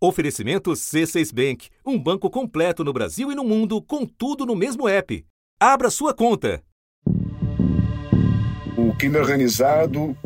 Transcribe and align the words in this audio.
Oferecimento 0.00 0.70
C6 0.70 1.34
Bank, 1.34 1.70
um 1.84 1.98
banco 1.98 2.30
completo 2.30 2.84
no 2.84 2.92
Brasil 2.92 3.32
e 3.32 3.34
no 3.34 3.42
mundo, 3.42 3.82
com 3.82 4.06
tudo 4.06 4.46
no 4.46 4.54
mesmo 4.54 4.88
app. 4.88 5.26
Abra 5.58 5.90
sua 5.90 6.14
conta. 6.14 6.62
O 8.76 8.94
crime 8.96 9.18
organizado 9.18 10.16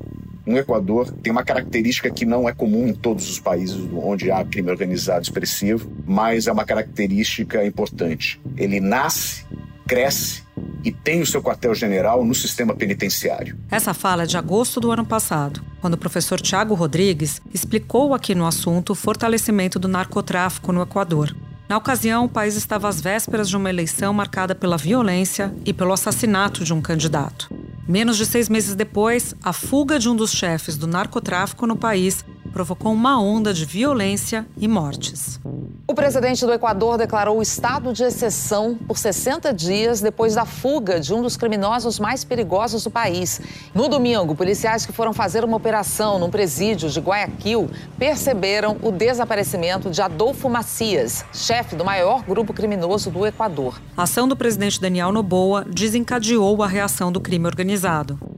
no 0.44 0.58
Equador 0.58 1.10
tem 1.10 1.32
uma 1.32 1.42
característica 1.42 2.10
que 2.10 2.26
não 2.26 2.46
é 2.46 2.52
comum 2.52 2.86
em 2.86 2.92
todos 2.92 3.30
os 3.30 3.40
países 3.40 3.88
onde 3.94 4.30
há 4.30 4.44
crime 4.44 4.70
organizado 4.70 5.22
expressivo, 5.22 5.90
mas 6.04 6.46
é 6.46 6.52
uma 6.52 6.66
característica 6.66 7.64
importante. 7.64 8.38
Ele 8.58 8.78
nasce, 8.78 9.46
cresce 9.92 10.42
e 10.82 10.90
tem 10.90 11.20
o 11.20 11.26
seu 11.26 11.42
quartel-general 11.42 12.24
no 12.24 12.34
sistema 12.34 12.74
penitenciário. 12.74 13.58
Essa 13.70 13.92
fala 13.92 14.22
é 14.22 14.26
de 14.26 14.38
agosto 14.38 14.80
do 14.80 14.90
ano 14.90 15.04
passado, 15.04 15.62
quando 15.82 15.94
o 15.94 15.98
professor 15.98 16.40
Tiago 16.40 16.74
Rodrigues 16.74 17.42
explicou 17.52 18.14
aqui 18.14 18.34
no 18.34 18.46
assunto 18.46 18.90
o 18.90 18.94
fortalecimento 18.94 19.78
do 19.78 19.88
narcotráfico 19.88 20.72
no 20.72 20.80
Equador. 20.80 21.36
Na 21.68 21.76
ocasião, 21.76 22.24
o 22.24 22.28
país 22.28 22.56
estava 22.56 22.88
às 22.88 23.02
vésperas 23.02 23.50
de 23.50 23.56
uma 23.56 23.68
eleição 23.68 24.14
marcada 24.14 24.54
pela 24.54 24.78
violência 24.78 25.54
e 25.62 25.74
pelo 25.74 25.92
assassinato 25.92 26.64
de 26.64 26.72
um 26.72 26.80
candidato. 26.80 27.54
Menos 27.86 28.16
de 28.16 28.24
seis 28.24 28.48
meses 28.48 28.76
depois, 28.76 29.34
a 29.42 29.52
fuga 29.52 29.98
de 29.98 30.08
um 30.08 30.14
dos 30.14 30.30
chefes 30.30 30.76
do 30.76 30.86
narcotráfico 30.86 31.66
no 31.66 31.76
país 31.76 32.24
provocou 32.52 32.92
uma 32.92 33.20
onda 33.20 33.52
de 33.52 33.64
violência 33.64 34.46
e 34.56 34.68
mortes. 34.68 35.40
O 35.88 35.94
presidente 35.94 36.46
do 36.46 36.52
Equador 36.52 36.96
declarou 36.96 37.38
o 37.38 37.42
estado 37.42 37.92
de 37.92 38.04
exceção 38.04 38.78
por 38.86 38.96
60 38.96 39.52
dias 39.52 40.00
depois 40.00 40.34
da 40.34 40.44
fuga 40.44 41.00
de 41.00 41.12
um 41.12 41.22
dos 41.22 41.36
criminosos 41.36 41.98
mais 41.98 42.24
perigosos 42.24 42.84
do 42.84 42.90
país. 42.90 43.40
No 43.74 43.88
domingo, 43.88 44.34
policiais 44.34 44.86
que 44.86 44.92
foram 44.92 45.12
fazer 45.12 45.44
uma 45.44 45.56
operação 45.56 46.18
num 46.18 46.30
presídio 46.30 46.88
de 46.88 47.00
Guayaquil 47.00 47.68
perceberam 47.98 48.76
o 48.82 48.92
desaparecimento 48.92 49.90
de 49.90 50.00
Adolfo 50.00 50.48
Macias, 50.48 51.24
chefe 51.32 51.74
do 51.74 51.84
maior 51.84 52.22
grupo 52.22 52.52
criminoso 52.52 53.10
do 53.10 53.26
Equador. 53.26 53.80
A 53.96 54.04
ação 54.04 54.28
do 54.28 54.36
presidente 54.36 54.80
Daniel 54.80 55.10
Noboa 55.10 55.64
desencadeou 55.68 56.62
a 56.62 56.68
reação 56.68 57.10
do 57.10 57.20
crime 57.20 57.46
organizado. 57.46 57.71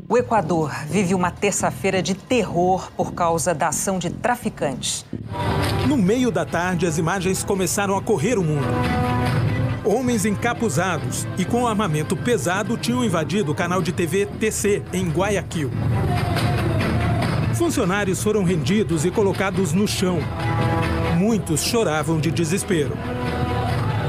O 0.08 0.16
Equador 0.16 0.72
vive 0.88 1.12
uma 1.12 1.30
terça-feira 1.30 2.00
de 2.00 2.14
terror 2.14 2.92
por 2.96 3.14
causa 3.14 3.52
da 3.52 3.68
ação 3.68 3.98
de 3.98 4.08
traficantes. 4.08 5.04
No 5.88 5.96
meio 5.96 6.30
da 6.30 6.44
tarde, 6.44 6.86
as 6.86 6.98
imagens 6.98 7.42
começaram 7.42 7.96
a 7.96 8.02
correr 8.02 8.38
o 8.38 8.44
mundo. 8.44 8.66
Homens 9.84 10.24
encapuzados 10.24 11.26
e 11.36 11.44
com 11.44 11.66
armamento 11.66 12.16
pesado 12.16 12.76
tinham 12.76 13.04
invadido 13.04 13.50
o 13.50 13.54
canal 13.54 13.82
de 13.82 13.92
TV 13.92 14.24
TC 14.26 14.82
em 14.92 15.10
Guayaquil. 15.10 15.70
Funcionários 17.54 18.22
foram 18.22 18.44
rendidos 18.44 19.04
e 19.04 19.10
colocados 19.10 19.72
no 19.72 19.88
chão. 19.88 20.18
Muitos 21.18 21.64
choravam 21.64 22.20
de 22.20 22.30
desespero. 22.30 22.96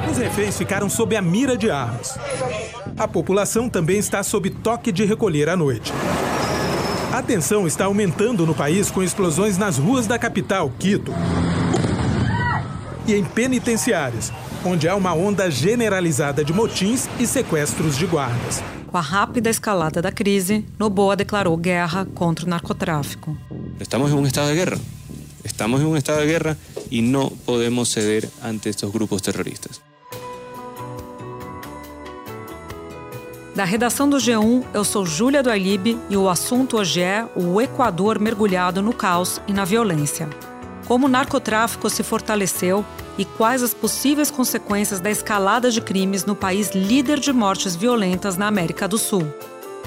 Os 0.09 0.17
reféns 0.17 0.57
ficaram 0.57 0.87
sob 0.87 1.15
a 1.15 1.21
mira 1.21 1.57
de 1.57 1.71
armas. 1.71 2.17
A 2.97 3.09
população 3.09 3.69
também 3.69 3.97
está 3.97 4.23
sob 4.23 4.49
toque 4.49 4.89
de 4.89 5.03
recolher 5.03 5.49
à 5.49 5.57
noite. 5.57 5.91
A 7.11 7.21
tensão 7.21 7.67
está 7.67 7.85
aumentando 7.85 8.45
no 8.45 8.55
país 8.55 8.89
com 8.89 9.03
explosões 9.03 9.57
nas 9.57 9.77
ruas 9.77 10.07
da 10.07 10.17
capital, 10.17 10.71
Quito, 10.79 11.11
e 13.05 13.13
em 13.13 13.23
penitenciárias, 13.23 14.31
onde 14.65 14.87
há 14.87 14.95
uma 14.95 15.13
onda 15.13 15.51
generalizada 15.51 16.43
de 16.43 16.53
motins 16.53 17.09
e 17.19 17.27
sequestros 17.27 17.97
de 17.97 18.05
guardas. 18.05 18.63
Com 18.87 18.97
a 18.97 19.01
rápida 19.01 19.49
escalada 19.49 20.01
da 20.01 20.11
crise, 20.11 20.65
Noboa 20.79 21.17
declarou 21.17 21.57
guerra 21.57 22.05
contra 22.15 22.45
o 22.45 22.49
narcotráfico. 22.49 23.37
Estamos 23.77 24.11
em 24.11 24.15
um 24.15 24.25
estado 24.25 24.47
de 24.49 24.55
guerra. 24.55 24.79
Estamos 25.43 25.81
em 25.81 25.85
um 25.85 25.97
estado 25.97 26.21
de 26.21 26.27
guerra 26.27 26.57
e 26.89 27.01
não 27.01 27.29
podemos 27.29 27.89
ceder 27.89 28.29
ante 28.41 28.69
estes 28.69 28.89
grupos 28.89 29.21
terroristas. 29.21 29.81
Da 33.55 33.63
redação 33.63 34.09
do 34.09 34.17
G1, 34.17 34.65
eu 34.73 34.83
sou 34.83 35.05
Júlia 35.05 35.41
do 35.41 35.49
Alibe 35.49 35.97
e 36.09 36.17
o 36.17 36.27
assunto 36.27 36.75
hoje 36.75 37.01
é 37.01 37.25
o 37.33 37.61
Equador 37.61 38.19
mergulhado 38.19 38.81
no 38.81 38.91
caos 38.91 39.39
e 39.47 39.53
na 39.53 39.63
violência. 39.63 40.29
Como 40.85 41.05
o 41.05 41.09
narcotráfico 41.09 41.89
se 41.89 42.03
fortaleceu 42.03 42.83
e 43.17 43.23
quais 43.23 43.63
as 43.63 43.73
possíveis 43.73 44.29
consequências 44.29 44.99
da 44.99 45.09
escalada 45.09 45.71
de 45.71 45.79
crimes 45.79 46.25
no 46.25 46.35
país 46.35 46.71
líder 46.71 47.17
de 47.17 47.31
mortes 47.31 47.77
violentas 47.77 48.35
na 48.35 48.45
América 48.45 48.89
do 48.89 48.97
Sul. 48.97 49.25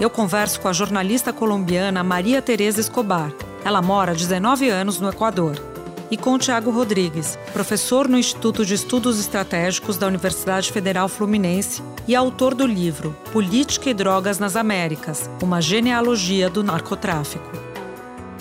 Eu 0.00 0.08
converso 0.08 0.60
com 0.60 0.68
a 0.68 0.72
jornalista 0.72 1.30
colombiana 1.30 2.02
Maria 2.02 2.40
Tereza 2.40 2.80
Escobar. 2.80 3.30
Ela 3.62 3.82
mora 3.82 4.12
há 4.12 4.14
19 4.14 4.70
anos 4.70 4.98
no 4.98 5.10
Equador 5.10 5.67
e 6.10 6.16
com 6.16 6.38
Tiago 6.38 6.70
Rodrigues, 6.70 7.38
professor 7.52 8.08
no 8.08 8.18
Instituto 8.18 8.64
de 8.64 8.74
Estudos 8.74 9.20
Estratégicos 9.20 9.96
da 9.96 10.06
Universidade 10.06 10.72
Federal 10.72 11.08
Fluminense 11.08 11.82
e 12.06 12.14
autor 12.14 12.54
do 12.54 12.66
livro 12.66 13.14
Política 13.32 13.90
e 13.90 13.94
Drogas 13.94 14.38
nas 14.38 14.56
Américas 14.56 15.28
Uma 15.42 15.60
Genealogia 15.60 16.48
do 16.48 16.62
Narcotráfico. 16.62 17.50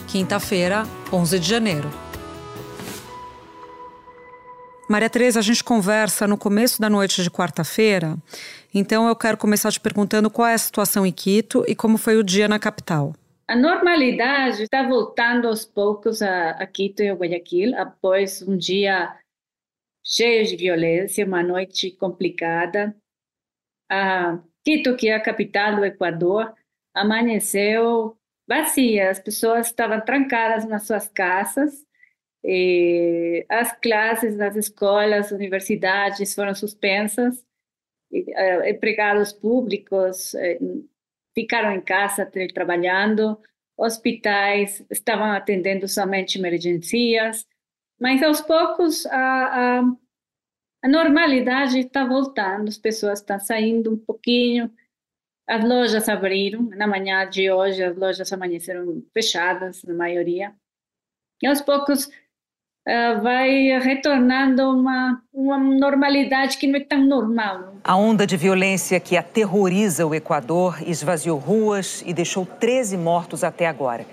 Quinta-feira, 0.07 0.87
11 1.11 1.39
de 1.39 1.49
janeiro. 1.49 1.89
Maria 4.89 5.09
Tereza, 5.09 5.39
a 5.39 5.43
gente 5.43 5.63
conversa 5.63 6.25
no 6.25 6.37
começo 6.37 6.79
da 6.79 6.89
noite 6.89 7.21
de 7.21 7.29
quarta-feira, 7.29 8.15
então 8.73 9.05
eu 9.05 9.15
quero 9.17 9.35
começar 9.35 9.69
te 9.69 9.81
perguntando 9.81 10.29
qual 10.29 10.47
é 10.47 10.53
a 10.53 10.57
situação 10.57 11.05
em 11.05 11.11
Quito 11.11 11.65
e 11.67 11.75
como 11.75 11.97
foi 11.97 12.15
o 12.15 12.23
dia 12.23 12.47
na 12.47 12.57
capital. 12.57 13.13
A 13.47 13.55
normalidade 13.55 14.63
está 14.63 14.85
voltando 14.85 15.47
aos 15.47 15.63
poucos 15.63 16.21
a, 16.21 16.51
a 16.51 16.67
Quito 16.67 17.01
e 17.01 17.07
a 17.07 17.13
Guayaquil 17.13 17.73
após 17.77 18.41
um 18.41 18.57
dia 18.57 19.17
cheio 20.03 20.45
de 20.45 20.57
violência, 20.57 21.25
uma 21.25 21.41
noite 21.41 21.91
complicada. 21.91 22.93
A 23.89 24.37
Quito, 24.65 24.97
que 24.97 25.07
é 25.07 25.15
a 25.15 25.21
capital 25.21 25.77
do 25.77 25.85
Equador, 25.85 26.53
amanheceu 26.93 28.17
vazia, 28.45 29.09
as 29.09 29.19
pessoas 29.19 29.67
estavam 29.67 30.01
trancadas 30.01 30.65
nas 30.65 30.85
suas 30.85 31.07
casas, 31.07 31.85
as 33.49 33.71
classes 33.79 34.35
nas 34.35 34.55
escolas, 34.57 35.31
universidades 35.31 36.35
foram 36.35 36.53
suspensas, 36.53 37.45
eh, 38.11 38.69
empregados 38.71 39.33
públicos 39.33 40.33
eh, 40.35 40.59
ficaram 41.37 41.71
em 41.71 41.81
casa 41.81 42.25
trabalhando, 42.51 43.39
hospitais 43.77 44.83
estavam 44.89 45.31
atendendo 45.31 45.87
somente 45.87 46.39
emergências, 46.39 47.45
mas 48.01 48.23
aos 48.23 48.41
poucos 48.41 49.05
a, 49.05 49.19
a, 49.79 49.81
a 50.83 50.89
normalidade 50.89 51.77
está 51.77 52.03
voltando, 52.03 52.69
as 52.69 52.79
pessoas 52.79 53.19
estão 53.19 53.39
saindo 53.39 53.93
um 53.93 53.97
pouquinho, 53.97 54.73
as 55.47 55.63
lojas 55.63 56.09
abriram, 56.09 56.63
na 56.69 56.87
manhã 56.87 57.29
de 57.29 57.51
hoje 57.51 57.83
as 57.83 57.95
lojas 57.95 58.33
amanheceram 58.33 59.05
fechadas, 59.13 59.83
na 59.83 59.93
maioria, 59.93 60.55
e 61.39 61.45
aos 61.45 61.61
poucos 61.61 62.09
uh, 62.87 63.21
vai 63.21 63.79
retornando 63.79 64.63
uma, 64.71 65.21
uma 65.33 65.57
normalidade 65.59 66.57
que 66.57 66.67
não 66.67 66.77
é 66.77 66.79
tão 66.79 67.05
normal. 67.05 67.75
A 67.83 67.95
onda 67.95 68.25
de 68.25 68.37
violência 68.37 68.99
que 68.99 69.17
aterroriza 69.17 70.07
o 70.07 70.15
Equador 70.15 70.81
esvaziou 70.87 71.37
ruas 71.37 72.03
e 72.05 72.13
deixou 72.13 72.45
13 72.45 72.97
mortos 72.97 73.43
até 73.43 73.67
agora. 73.67 74.05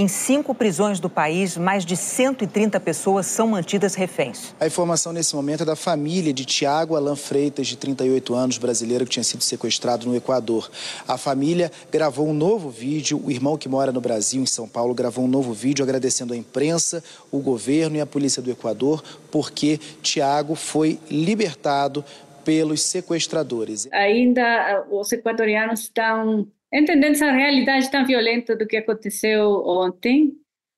Em 0.00 0.08
cinco 0.08 0.54
prisões 0.54 0.98
do 0.98 1.10
país, 1.10 1.58
mais 1.58 1.84
de 1.84 1.94
130 1.94 2.80
pessoas 2.80 3.26
são 3.26 3.48
mantidas 3.48 3.94
reféns. 3.94 4.54
A 4.58 4.66
informação 4.66 5.12
nesse 5.12 5.36
momento 5.36 5.62
é 5.62 5.66
da 5.66 5.76
família 5.76 6.32
de 6.32 6.46
Tiago 6.46 6.96
Alan 6.96 7.14
Freitas, 7.14 7.66
de 7.66 7.76
38 7.76 8.34
anos, 8.34 8.56
brasileiro 8.56 9.04
que 9.04 9.10
tinha 9.10 9.22
sido 9.22 9.42
sequestrado 9.42 10.08
no 10.08 10.16
Equador. 10.16 10.70
A 11.06 11.18
família 11.18 11.70
gravou 11.92 12.26
um 12.26 12.32
novo 12.32 12.70
vídeo, 12.70 13.20
o 13.22 13.30
irmão 13.30 13.58
que 13.58 13.68
mora 13.68 13.92
no 13.92 14.00
Brasil, 14.00 14.42
em 14.42 14.46
São 14.46 14.66
Paulo, 14.66 14.94
gravou 14.94 15.26
um 15.26 15.28
novo 15.28 15.52
vídeo 15.52 15.82
agradecendo 15.82 16.32
a 16.32 16.36
imprensa, 16.36 17.04
o 17.30 17.38
governo 17.38 17.96
e 17.96 18.00
a 18.00 18.06
polícia 18.06 18.40
do 18.40 18.50
Equador, 18.50 19.04
porque 19.30 19.78
Tiago 20.00 20.54
foi 20.54 20.98
libertado 21.10 22.02
pelos 22.42 22.80
sequestradores. 22.80 23.86
Ainda 23.92 24.82
os 24.90 25.12
equatorianos 25.12 25.80
estão 25.80 26.48
entendendo 26.72 27.12
essa 27.12 27.30
realidade 27.30 27.90
tão 27.90 28.04
violenta 28.04 28.56
do 28.56 28.66
que 28.66 28.76
aconteceu 28.76 29.62
ontem, 29.66 30.32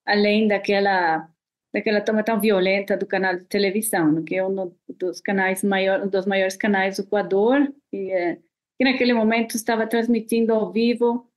além 0.05 0.47
daquela 0.47 1.29
daquela 1.73 2.01
toma 2.01 2.23
tão 2.23 2.39
violenta 2.39 2.95
do 2.95 3.07
canal 3.07 3.35
de 3.35 3.45
televisão, 3.45 4.23
que 4.23 4.35
é 4.35 4.45
um 4.45 4.71
dos 4.87 5.19
canais 5.19 5.63
maior, 5.63 6.03
um 6.03 6.07
dos 6.07 6.27
maiores 6.27 6.55
canais 6.55 6.97
do 6.97 7.03
Equador, 7.03 7.67
e, 7.91 8.11
é, 8.11 8.35
que 8.77 8.83
naquele 8.83 9.11
momento 9.11 9.55
estava 9.55 9.87
transmitindo 9.87 10.53
ao 10.53 10.71
vivo 10.71 11.27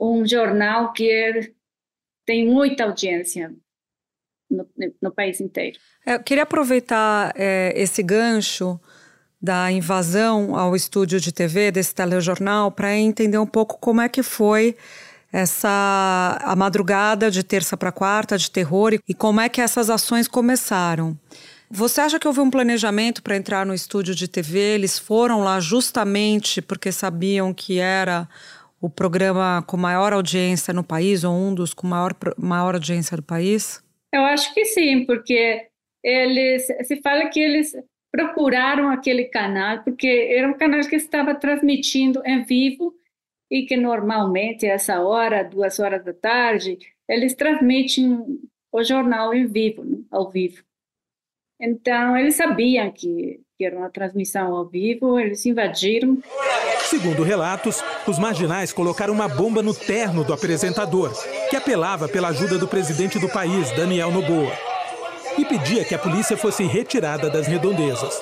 um 0.00 0.24
jornal 0.24 0.92
que 0.92 1.10
é, 1.10 1.50
tem 2.24 2.46
muita 2.46 2.84
audiência 2.84 3.52
no, 4.48 4.68
no 5.00 5.12
país 5.12 5.40
inteiro. 5.40 5.78
Eu 6.06 6.22
queria 6.22 6.44
aproveitar 6.44 7.32
é, 7.36 7.72
esse 7.74 8.00
gancho 8.02 8.80
da 9.42 9.72
invasão 9.72 10.54
ao 10.54 10.76
estúdio 10.76 11.18
de 11.18 11.32
TV 11.32 11.72
desse 11.72 11.92
telejornal 11.92 12.70
para 12.70 12.96
entender 12.96 13.38
um 13.38 13.46
pouco 13.46 13.76
como 13.80 14.00
é 14.00 14.08
que 14.08 14.22
foi 14.22 14.76
essa 15.32 16.38
a 16.42 16.54
madrugada 16.54 17.30
de 17.30 17.42
terça 17.42 17.76
para 17.76 17.90
quarta 17.90 18.38
de 18.38 18.50
terror 18.50 18.92
e 19.08 19.14
como 19.14 19.40
é 19.40 19.48
que 19.48 19.60
essas 19.60 19.90
ações 19.90 20.28
começaram. 20.28 21.18
Você 21.70 22.02
acha 22.02 22.18
que 22.18 22.28
houve 22.28 22.40
um 22.40 22.50
planejamento 22.50 23.22
para 23.22 23.34
entrar 23.34 23.64
no 23.64 23.72
estúdio 23.72 24.14
de 24.14 24.28
TV? 24.28 24.58
Eles 24.58 24.98
foram 24.98 25.40
lá 25.40 25.58
justamente 25.58 26.60
porque 26.60 26.92
sabiam 26.92 27.52
que 27.54 27.78
era 27.80 28.28
o 28.78 28.90
programa 28.90 29.64
com 29.66 29.76
maior 29.78 30.12
audiência 30.12 30.74
no 30.74 30.84
país 30.84 31.24
ou 31.24 31.34
um 31.34 31.54
dos 31.54 31.72
com 31.72 31.86
maior, 31.86 32.14
maior 32.36 32.74
audiência 32.74 33.16
do 33.16 33.22
país? 33.22 33.82
Eu 34.12 34.22
acho 34.26 34.52
que 34.52 34.66
sim, 34.66 35.06
porque 35.06 35.62
eles 36.04 36.66
se 36.84 37.00
fala 37.00 37.26
que 37.30 37.40
eles 37.40 37.72
procuraram 38.12 38.90
aquele 38.90 39.24
canal 39.24 39.82
porque 39.82 40.06
era 40.06 40.46
um 40.46 40.52
canal 40.52 40.80
que 40.80 40.96
estava 40.96 41.34
transmitindo 41.34 42.22
em 42.26 42.44
vivo 42.44 42.94
e 43.50 43.62
que 43.62 43.76
normalmente 43.76 44.66
essa 44.66 45.00
hora, 45.00 45.42
duas 45.42 45.80
horas 45.80 46.04
da 46.04 46.12
tarde, 46.12 46.78
eles 47.08 47.34
transmitem 47.34 48.38
o 48.70 48.84
jornal 48.84 49.34
em 49.34 49.46
vivo, 49.46 49.82
né, 49.84 49.98
ao 50.10 50.30
vivo. 50.30 50.62
Então, 51.60 52.16
eles 52.16 52.34
sabiam 52.34 52.90
que, 52.90 53.40
que 53.56 53.64
era 53.64 53.76
uma 53.76 53.90
transmissão 53.90 54.54
ao 54.54 54.66
vivo, 54.66 55.18
eles 55.18 55.44
invadiram. 55.46 56.18
Segundo 56.80 57.22
relatos, 57.22 57.82
os 58.06 58.18
marginais 58.18 58.72
colocaram 58.72 59.14
uma 59.14 59.28
bomba 59.28 59.62
no 59.62 59.74
terno 59.74 60.24
do 60.24 60.32
apresentador, 60.32 61.12
que 61.48 61.56
apelava 61.56 62.08
pela 62.08 62.28
ajuda 62.28 62.58
do 62.58 62.66
presidente 62.66 63.18
do 63.18 63.28
país, 63.28 63.70
Daniel 63.76 64.10
Noboa, 64.10 64.52
e 65.38 65.44
pedia 65.44 65.84
que 65.84 65.94
a 65.94 65.98
polícia 65.98 66.36
fosse 66.36 66.64
retirada 66.64 67.30
das 67.30 67.46
redondezas. 67.46 68.20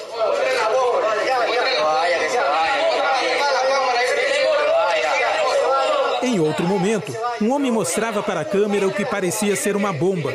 Em 6.23 6.39
outro 6.39 6.67
momento, 6.67 7.13
um 7.41 7.51
homem 7.53 7.73
mostrava 7.73 8.23
para 8.23 8.41
a 8.41 8.45
câmera 8.45 8.87
o 8.87 8.93
que 8.93 9.05
parecia 9.05 9.57
ser 9.57 9.75
uma 9.75 9.93
bomba 9.93 10.33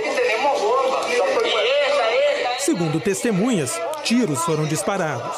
Segundo 2.66 3.00
testemunhas, 3.00 3.80
tiros 4.04 4.44
foram 4.44 4.68
disparados. 4.68 5.38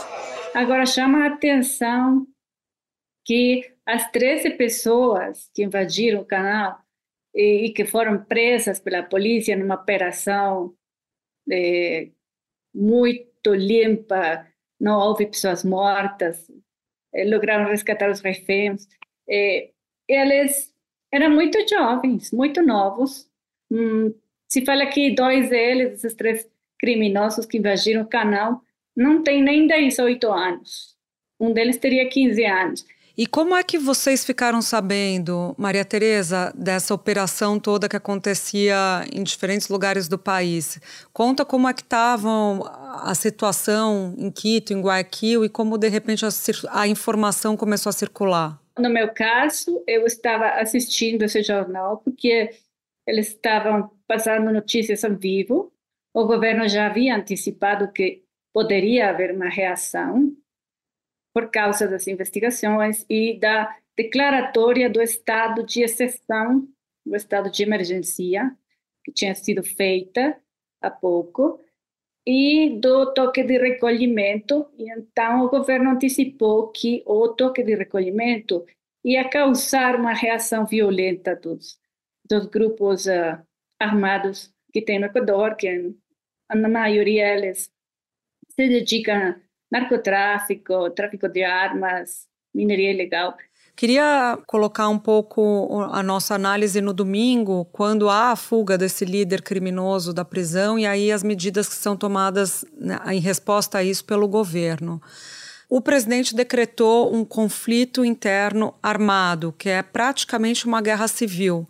Agora 0.56 0.86
chama 0.86 1.26
a 1.26 1.28
atenção 1.28 2.26
que 3.26 3.70
as 3.86 4.10
13 4.12 4.52
pessoas 4.52 5.50
que 5.54 5.66
invadiram 5.66 6.22
o 6.22 6.26
canal 6.26 6.80
e, 7.36 7.74
que 7.76 7.84
foram 7.84 8.24
presas 8.24 8.80
pela 8.80 9.04
polícia 9.04 9.58
numa 9.58 9.76
operação 9.76 10.74
é, 11.52 12.10
muito 12.74 13.54
limpa, 13.54 14.46
não 14.80 15.00
houve 15.00 15.26
pessoas 15.26 15.64
mortas, 15.64 16.50
é, 17.14 17.26
lograram 17.26 17.70
resgatar 17.70 18.10
os 18.10 18.22
reféns. 18.22 18.88
É, 19.30 19.70
eles 20.08 20.74
eram 21.12 21.32
muito 21.32 21.58
jovens, 21.68 22.32
muito 22.32 22.62
novos. 22.62 23.30
Hum, 23.72 24.14
se 24.48 24.64
fala 24.66 24.86
que 24.86 25.14
dois 25.14 25.50
deles, 25.50 25.94
esses 25.94 26.14
três 26.14 26.50
criminosos 26.80 27.46
que 27.46 27.58
invadiram 27.58 28.04
o 28.04 28.08
canal 28.08 28.62
não 28.96 29.24
têm 29.24 29.44
nem 29.44 29.68
18 29.68 30.32
anos. 30.32 30.96
Um 31.40 31.54
deles 31.54 31.78
teria 31.78 32.10
15 32.10 32.46
anos. 32.46 32.86
E 33.18 33.26
como 33.26 33.56
é 33.56 33.64
que 33.64 33.80
vocês 33.80 34.24
ficaram 34.24 34.62
sabendo, 34.62 35.56
Maria 35.58 35.84
Tereza, 35.84 36.54
dessa 36.56 36.94
operação 36.94 37.60
toda 37.60 37.90
que 37.90 37.96
acontecia 37.96 38.76
em 39.12 39.24
diferentes 39.24 39.70
lugares 39.70 40.08
do 40.08 40.20
país? 40.20 40.80
Conta 41.12 41.44
como 41.44 41.68
é 41.68 41.74
que 41.74 41.82
estavam 41.82 42.62
a 43.04 43.16
situação 43.16 44.14
em 44.18 44.30
Quito, 44.30 44.72
em 44.72 44.82
Guayaquil 44.82 45.44
e 45.44 45.50
como 45.50 45.78
de 45.78 45.88
repente 45.88 46.26
a, 46.26 46.30
a 46.72 46.88
informação 46.88 47.58
começou 47.58 47.90
a 47.90 47.94
circular. 47.94 48.62
No 48.78 48.90
meu 48.90 49.12
caso, 49.12 49.84
eu 49.88 50.06
estava 50.06 50.50
assistindo 50.62 51.24
esse 51.24 51.42
jornal 51.42 51.98
porque 51.98 52.52
eles 53.08 53.30
estavam 53.30 53.90
passando 54.08 54.52
notícias 54.52 55.04
ao 55.04 55.16
vivo 55.16 55.74
o 56.18 56.26
governo 56.26 56.68
já 56.68 56.88
havia 56.88 57.16
antecipado 57.16 57.92
que 57.92 58.24
poderia 58.52 59.12
haver 59.12 59.36
uma 59.36 59.50
reação 59.50 60.36
por 61.38 61.52
causa 61.52 61.88
das 61.88 62.08
investigações 62.08 63.06
e 63.08 63.38
da 63.40 63.78
declaratória 63.96 64.90
do 64.90 65.00
estado 65.00 65.64
de 65.64 65.84
exceção, 65.84 66.68
do 67.06 67.16
estado 67.16 67.52
de 67.52 67.62
emergência, 67.62 68.58
que 69.06 69.12
tinha 69.12 69.36
sido 69.36 69.62
feita 69.62 70.36
há 70.82 70.90
pouco, 70.90 71.62
e 72.26 72.80
do 72.80 73.14
toque 73.14 73.44
de 73.44 73.56
recolhimento. 73.56 74.68
E 74.80 74.92
então 74.92 75.46
o 75.46 75.50
governo 75.52 75.92
antecipou 75.92 76.70
que 76.70 77.04
o 77.06 77.28
toque 77.28 77.62
de 77.62 77.76
recolhimento 77.76 78.66
ia 79.06 79.30
causar 79.30 79.96
uma 79.96 80.14
reação 80.14 80.66
violenta 80.66 81.36
dos, 81.36 81.80
dos 82.28 82.48
grupos 82.48 83.06
uh, 83.06 83.38
armados 83.80 84.52
que 84.74 84.82
tem 84.82 84.98
no 84.98 85.06
Equador, 85.06 85.56
que 85.56 85.94
na 86.50 86.68
maioria 86.68 87.36
eles 87.38 87.72
se 88.50 88.68
dedicam 88.68 89.40
narcotráfico, 89.72 90.90
tráfico 90.92 91.28
de 91.28 91.44
armas, 91.44 92.28
mineria 92.54 92.92
ilegal. 92.92 93.36
Queria 93.76 94.40
colocar 94.48 94.90
um 94.90 94.98
pouco 94.98 95.84
a 95.92 96.02
nossa 96.02 96.34
análise 96.34 96.82
no 96.82 96.92
domingo, 96.92 97.64
quando 97.66 98.10
há 98.10 98.32
a 98.32 98.36
fuga 98.36 98.76
desse 98.76 99.06
líder 99.06 99.44
criminoso 99.44 100.12
da 100.12 100.26
prisão 100.26 100.80
e 100.80 100.88
aí 100.88 101.12
as 101.12 101.22
medidas 101.22 101.70
que 101.70 101.76
são 101.76 101.96
tomadas 101.96 102.66
né, 102.76 103.00
em 103.12 103.20
resposta 103.20 103.78
a 103.78 103.84
isso 103.84 104.04
pelo 104.04 104.28
governo. 104.28 105.00
O 105.70 105.80
presidente 105.80 106.34
decretou 106.34 107.14
um 107.14 107.24
conflito 107.24 108.04
interno 108.04 108.74
armado, 108.82 109.54
que 109.56 109.70
é 109.70 109.84
praticamente 109.84 110.66
uma 110.66 110.82
guerra 110.82 111.08
civil. 111.08 111.68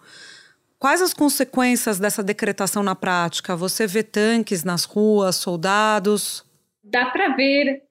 Quais 0.79 1.01
as 1.01 1.13
consequências 1.13 1.99
dessa 1.99 2.23
decretação 2.23 2.83
na 2.83 2.95
prática? 2.95 3.53
Você 3.55 3.85
vê 3.85 4.01
tanques 4.01 4.63
nas 4.63 4.85
ruas, 4.85 5.35
soldados? 5.35 6.45
Dá 6.83 7.07
para 7.07 7.35
ver 7.35 7.86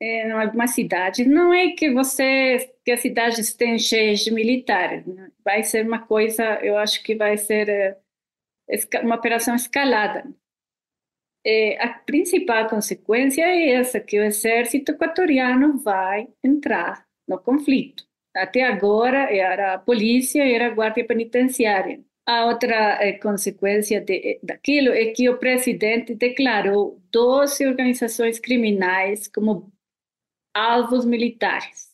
em 0.00 0.32
algumas 0.32 0.70
cidades. 0.70 1.26
Não 1.26 1.52
é 1.52 1.70
que 1.72 1.90
você 1.92 2.72
que 2.84 2.92
as 2.92 3.00
cidades 3.00 3.38
estejam 3.38 3.78
cheias 3.78 4.20
de 4.20 4.30
militares. 4.30 5.06
Né? 5.06 5.30
Vai 5.44 5.62
ser 5.62 5.86
uma 5.86 6.00
coisa, 6.00 6.42
eu 6.62 6.76
acho 6.78 7.02
que 7.02 7.14
vai 7.14 7.36
ser 7.36 7.68
é, 7.68 7.96
uma 9.02 9.16
operação 9.16 9.54
escalada. 9.54 10.24
É, 11.44 11.82
a 11.82 11.88
principal 11.88 12.68
consequência 12.68 13.42
é 13.42 13.72
essa, 13.72 14.00
que 14.00 14.18
o 14.18 14.24
exército 14.24 14.92
equatoriano 14.92 15.78
vai 15.78 16.28
entrar 16.44 17.06
no 17.28 17.38
conflito. 17.38 18.04
Até 18.34 18.62
agora 18.62 19.34
era 19.34 19.74
a 19.74 19.78
polícia 19.78 20.42
era 20.42 20.66
a 20.66 20.74
guarda 20.74 21.04
penitenciária. 21.04 22.00
A 22.26 22.46
outra 22.46 22.98
consequência 23.20 24.00
de, 24.00 24.38
daquilo 24.42 24.90
é 24.90 25.06
que 25.06 25.28
o 25.28 25.38
presidente 25.38 26.14
declarou 26.14 27.00
12 27.10 27.66
organizações 27.66 28.38
criminais 28.38 29.26
como 29.26 29.72
alvos 30.54 31.04
militares. 31.04 31.90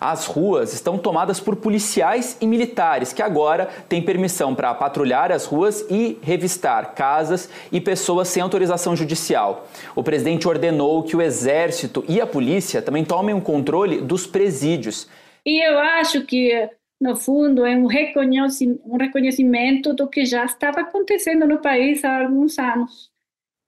As 0.00 0.26
ruas 0.26 0.74
estão 0.74 0.98
tomadas 0.98 1.40
por 1.40 1.56
policiais 1.56 2.36
e 2.40 2.46
militares 2.46 3.12
que 3.12 3.22
agora 3.22 3.66
têm 3.88 4.02
permissão 4.02 4.54
para 4.54 4.74
patrulhar 4.74 5.32
as 5.32 5.46
ruas 5.46 5.84
e 5.88 6.18
revistar 6.22 6.94
casas 6.94 7.48
e 7.72 7.80
pessoas 7.80 8.28
sem 8.28 8.42
autorização 8.42 8.94
judicial. 8.94 9.66
O 9.94 10.02
presidente 10.02 10.46
ordenou 10.46 11.02
que 11.02 11.16
o 11.16 11.22
exército 11.22 12.04
e 12.08 12.20
a 12.20 12.26
polícia 12.26 12.82
também 12.82 13.04
tomem 13.04 13.34
o 13.34 13.40
controle 13.40 14.00
dos 14.00 14.26
presídios. 14.26 15.08
E 15.46 15.64
eu 15.64 15.78
acho 15.78 16.24
que 16.24 16.68
no 17.00 17.14
fundo, 17.14 17.64
é 17.64 17.76
um 17.76 17.86
reconhecimento 17.86 19.94
do 19.94 20.08
que 20.08 20.26
já 20.26 20.44
estava 20.44 20.80
acontecendo 20.80 21.46
no 21.46 21.58
país 21.58 22.04
há 22.04 22.22
alguns 22.22 22.58
anos. 22.58 23.08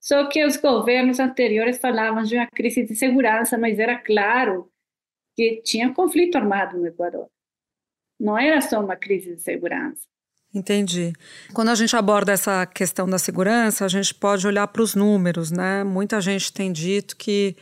Só 0.01 0.27
que 0.27 0.43
os 0.43 0.57
governos 0.57 1.19
anteriores 1.19 1.77
falavam 1.77 2.23
de 2.23 2.35
uma 2.35 2.47
crise 2.47 2.83
de 2.83 2.95
segurança, 2.95 3.55
mas 3.57 3.77
era 3.77 3.95
claro 3.95 4.67
que 5.35 5.61
tinha 5.63 5.93
conflito 5.93 6.37
armado 6.37 6.77
no 6.77 6.87
Equador. 6.87 7.27
Não 8.19 8.37
era 8.37 8.59
só 8.61 8.79
uma 8.83 8.95
crise 8.95 9.35
de 9.35 9.41
segurança. 9.41 10.01
Entendi. 10.53 11.13
Quando 11.53 11.69
a 11.69 11.75
gente 11.75 11.95
aborda 11.95 12.31
essa 12.33 12.65
questão 12.65 13.07
da 13.07 13.17
segurança, 13.17 13.85
a 13.85 13.87
gente 13.87 14.13
pode 14.13 14.45
olhar 14.45 14.67
para 14.67 14.81
os 14.81 14.95
números, 14.95 15.49
né? 15.49 15.83
Muita 15.83 16.19
gente 16.19 16.51
tem 16.51 16.71
dito 16.71 17.15
que 17.15 17.55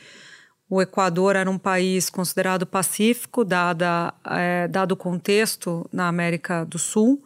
o 0.69 0.81
Equador 0.81 1.35
era 1.35 1.49
um 1.49 1.57
país 1.57 2.09
considerado 2.09 2.65
pacífico, 2.65 3.43
dada, 3.43 4.13
é, 4.25 4.67
dado 4.67 4.93
o 4.93 4.97
contexto 4.97 5.87
na 5.91 6.07
América 6.07 6.63
do 6.63 6.79
Sul, 6.79 7.23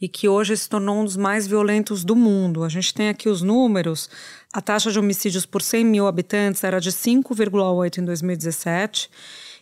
e 0.00 0.08
que 0.08 0.28
hoje 0.28 0.56
se 0.56 0.68
tornou 0.68 1.00
um 1.00 1.04
dos 1.04 1.16
mais 1.16 1.46
violentos 1.46 2.04
do 2.04 2.16
mundo. 2.16 2.64
A 2.64 2.68
gente 2.68 2.92
tem 2.92 3.08
aqui 3.08 3.28
os 3.28 3.40
números. 3.40 4.10
A 4.52 4.60
taxa 4.60 4.90
de 4.90 4.98
homicídios 4.98 5.46
por 5.46 5.62
100 5.62 5.84
mil 5.84 6.06
habitantes 6.06 6.62
era 6.62 6.80
de 6.80 6.90
5,8 6.90 7.98
em 7.98 8.04
2017 8.04 9.08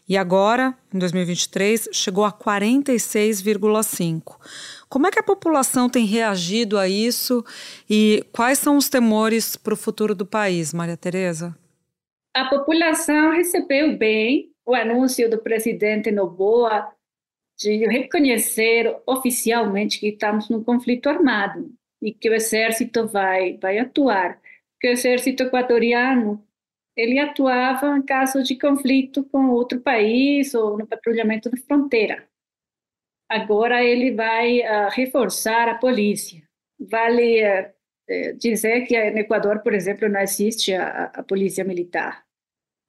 e 0.09 0.16
agora, 0.16 0.75
em 0.92 0.99
2023, 0.99 1.90
chegou 1.92 2.25
a 2.25 2.32
46,5. 2.32 4.37
Como 4.88 5.06
é 5.06 5.11
que 5.11 5.20
a 5.20 5.23
população 5.23 5.88
tem 5.88 6.04
reagido 6.04 6.76
a 6.76 6.88
isso 6.88 7.44
e 7.88 8.25
quais 8.32 8.59
são 8.59 8.76
os 8.76 8.88
temores 8.88 9.54
para 9.54 9.75
o 9.75 9.76
futuro 9.76 10.14
do 10.14 10.26
país, 10.26 10.75
Maria 10.75 10.97
Tereza? 10.97 11.54
a 12.35 12.49
população 12.49 13.32
recebeu 13.32 13.97
bem 13.97 14.50
o 14.64 14.75
anúncio 14.75 15.28
do 15.28 15.38
presidente 15.38 16.11
Noboa 16.11 16.92
de 17.59 17.87
reconhecer 17.87 18.97
oficialmente 19.06 19.99
que 19.99 20.09
estamos 20.09 20.49
num 20.49 20.62
conflito 20.62 21.09
armado 21.09 21.70
e 22.00 22.12
que 22.12 22.30
o 22.30 22.35
exército 22.35 23.06
vai 23.06 23.59
vai 23.59 23.78
atuar. 23.78 24.40
Que 24.80 24.88
o 24.88 24.92
exército 24.92 25.42
equatoriano 25.42 26.44
ele 26.96 27.18
atuava 27.18 27.96
em 27.96 28.02
caso 28.02 28.42
de 28.42 28.58
conflito 28.58 29.25
com 29.25 29.50
outro 29.50 29.80
país 29.80 30.54
ou 30.54 30.76
no 30.76 30.87
patrulhamento 30.87 31.49
da 31.50 31.56
fronteira. 31.56 32.28
Agora 33.28 33.82
ele 33.82 34.12
vai 34.12 34.60
uh, 34.60 34.88
reforçar 34.90 35.68
a 35.68 35.76
polícia. 35.76 36.42
Vale 36.78 37.42
uh, 37.42 38.37
dizer 38.37 38.87
que 38.87 39.10
no 39.10 39.18
Equador, 39.18 39.60
por 39.60 39.72
exemplo, 39.72 40.08
não 40.08 40.20
existe 40.20 40.75
a, 40.75 41.04
a 41.04 41.22
polícia 41.22 41.64
militar. 41.64 42.25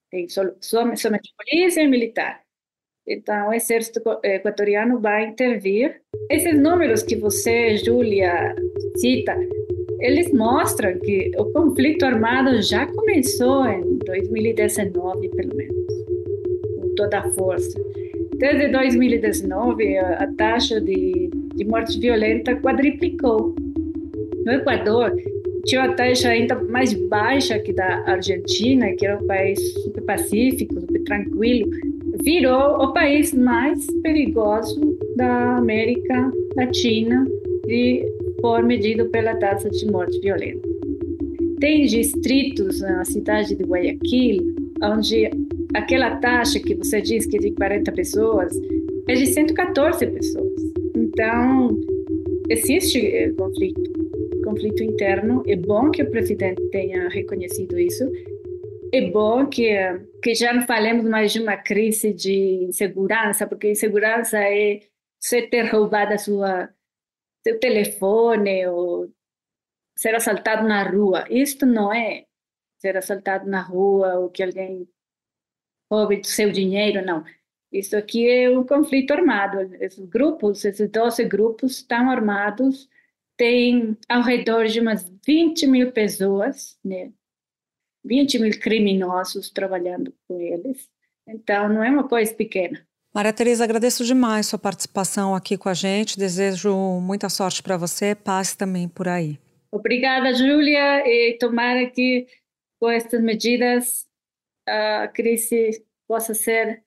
Tem 0.10 0.28
so, 0.28 0.58
somente 0.60 1.34
polícia 1.38 1.82
e 1.82 1.88
militar. 1.88 2.44
Então, 3.08 3.50
o 3.50 3.54
exército 3.54 4.02
equatoriano 4.24 5.00
vai 5.00 5.26
intervir. 5.26 6.02
Esses 6.30 6.60
números 6.60 7.02
que 7.02 7.16
você, 7.16 7.78
Júlia, 7.78 8.56
cita, 8.98 9.36
eles 10.02 10.32
mostram 10.34 10.98
que 11.00 11.32
o 11.38 11.46
conflito 11.46 12.04
armado 12.06 12.62
já 12.62 12.88
começou 12.88 13.66
em 13.68 13.98
2019, 14.06 15.30
pelo 15.30 15.56
menos, 15.56 15.76
com 16.80 16.96
toda 16.96 17.20
a 17.20 17.32
força. 17.32 17.80
Desde 18.38 18.70
2019, 18.70 19.98
a, 19.98 20.28
taxa 20.36 20.82
de, 20.82 21.30
de 21.56 21.66
morte 21.66 22.00
violenta 22.00 22.56
quadriplicou. 22.56 23.56
No 24.44 24.54
Equador, 24.54 25.16
tinha 25.66 25.82
uma 25.82 25.94
taxa 25.94 26.30
ainda 26.30 26.56
mais 26.56 26.94
baixa 27.08 27.60
que 27.60 27.72
da 27.72 28.04
Argentina, 28.08 28.92
que 28.94 29.06
era 29.06 29.22
um 29.22 29.28
país 29.28 29.60
super 29.84 30.02
pacífico, 30.02 30.82
super 30.82 31.04
tranquilo, 31.04 31.70
virou 32.24 32.84
o 32.84 32.92
país 32.92 33.32
mais 33.34 33.86
perigoso 34.02 34.98
da 35.16 35.58
América 35.58 36.32
Latina 36.56 37.28
e 37.68 38.04
for 38.42 38.64
medido 38.64 39.08
pela 39.10 39.36
taxa 39.36 39.70
de 39.70 39.86
morte 39.92 40.20
violenta. 40.20 40.68
Tem 41.60 41.86
distritos 41.86 42.82
na 42.82 43.06
cidade 43.06 43.56
de 43.56 43.64
Guayaquil 43.64 44.56
onde 44.84 45.30
aquela 45.76 46.16
taxa 46.18 46.60
que 46.60 46.76
você 46.76 47.02
diz 47.02 47.26
que 47.26 47.38
é 47.38 47.40
de 47.40 47.52
40 47.52 47.92
pessoas 47.92 48.54
é 49.08 49.14
de 49.14 49.28
114 49.28 50.08
pessoas. 50.08 50.62
Então, 50.96 51.80
existe 52.50 53.00
eh, 53.00 53.32
conflito, 53.32 53.82
conflito 54.44 54.84
interno. 54.84 55.44
É 55.48 55.56
bom 55.56 55.92
que 55.92 56.02
o 56.02 56.10
presidente 56.10 56.62
tenha 56.72 57.10
reconhecido 57.10 57.80
isso 57.80 58.06
é 58.92 59.10
bom 59.10 59.46
que, 59.46 59.72
que 60.22 60.36
já 60.36 60.54
não 60.54 60.68
falemos 60.68 61.06
mais 61.06 61.32
de 61.32 61.40
uma 61.40 61.56
crise 61.56 62.14
de 62.14 62.66
insegurança, 62.66 63.48
porque 63.48 63.72
insegurança 63.72 64.38
é 64.38 64.82
você 65.18 65.42
ter 65.42 65.72
roubado 65.72 66.14
a 66.14 66.18
sua, 66.18 66.70
seu 67.44 67.60
telefone 67.60 68.68
ou 68.68 69.12
ser 69.96 70.16
assaltado 70.16 70.68
na 70.68 70.84
rua. 70.84 71.26
Isto 71.30 71.66
não 71.66 71.94
é 71.94 72.26
ser 72.80 72.98
assaltado 72.98 73.50
na 73.50 73.62
rua 73.62 74.16
ou 74.16 74.30
que 74.30 74.44
alguém 74.44 74.88
roube 75.92 76.24
seu 76.24 76.52
dinheiro, 76.52 77.06
não. 77.06 77.24
Isso 77.72 77.96
aqui 77.96 78.30
é 78.30 78.50
um 78.50 78.66
conflito 78.66 79.12
armado. 79.12 79.60
Esses 79.76 80.06
grupos, 80.06 80.66
esses 80.66 80.90
12 80.90 81.24
grupos 81.26 81.78
estão 81.78 82.10
armados, 82.10 82.90
tem 83.38 83.98
ao 84.10 84.22
redor 84.22 84.66
de 84.66 84.80
umas 84.80 85.10
20 85.26 85.68
mil 85.68 85.92
pessoas, 85.92 86.78
né? 86.84 87.12
20 88.04 88.40
mil 88.40 88.60
criminosos 88.60 89.50
trabalhando 89.52 90.14
com 90.28 90.40
eles. 90.40 90.90
Então, 91.28 91.70
não 91.70 91.84
é 91.84 91.90
uma 91.90 92.08
coisa 92.08 92.34
pequena. 92.34 92.86
Maria 93.14 93.34
Tereza, 93.34 93.66
agradeço 93.66 94.06
demais 94.06 94.48
sua 94.48 94.58
participação 94.58 95.36
aqui 95.36 95.58
com 95.58 95.68
a 95.68 95.74
gente. 95.74 96.18
Desejo 96.18 96.74
muita 97.02 97.28
sorte 97.28 97.62
para 97.62 97.76
você, 97.76 98.16
paz 98.16 98.56
também 98.56 98.88
por 98.88 99.10
aí. 99.10 99.38
Obrigada, 99.70 100.34
Júlia, 100.34 101.06
e 101.06 101.38
tomara 101.38 101.90
que 101.90 102.26
com 102.80 102.90
estas 102.90 103.22
medidas 103.22 104.08
a 104.66 105.10
crise 105.10 105.86
possa 106.08 106.34
ser 106.34 106.86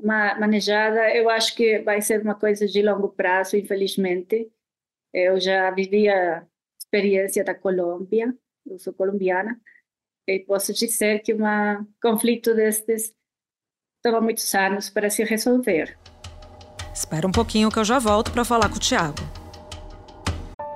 manejada. 0.00 1.12
Eu 1.12 1.28
acho 1.28 1.56
que 1.56 1.80
vai 1.80 2.00
ser 2.00 2.22
uma 2.22 2.36
coisa 2.36 2.66
de 2.66 2.80
longo 2.80 3.08
prazo, 3.08 3.56
infelizmente. 3.56 4.48
Eu 5.12 5.40
já 5.40 5.72
vivi 5.72 6.08
a 6.08 6.46
experiência 6.80 7.42
da 7.42 7.54
Colômbia, 7.54 8.32
eu 8.64 8.78
sou 8.78 8.92
colombiana, 8.92 9.60
e 10.28 10.38
posso 10.38 10.72
dizer 10.72 11.20
que 11.20 11.34
um 11.34 11.40
conflito 12.00 12.54
destes 12.54 13.12
toma 14.02 14.20
muitos 14.20 14.52
anos 14.54 14.90
para 14.90 15.08
se 15.08 15.22
resolver. 15.22 15.96
Espera 16.92 17.26
um 17.26 17.32
pouquinho 17.32 17.70
que 17.70 17.78
eu 17.78 17.84
já 17.84 17.98
volto 17.98 18.32
para 18.32 18.44
falar 18.44 18.68
com 18.68 18.76
o 18.76 18.80
Tiago. 18.80 19.22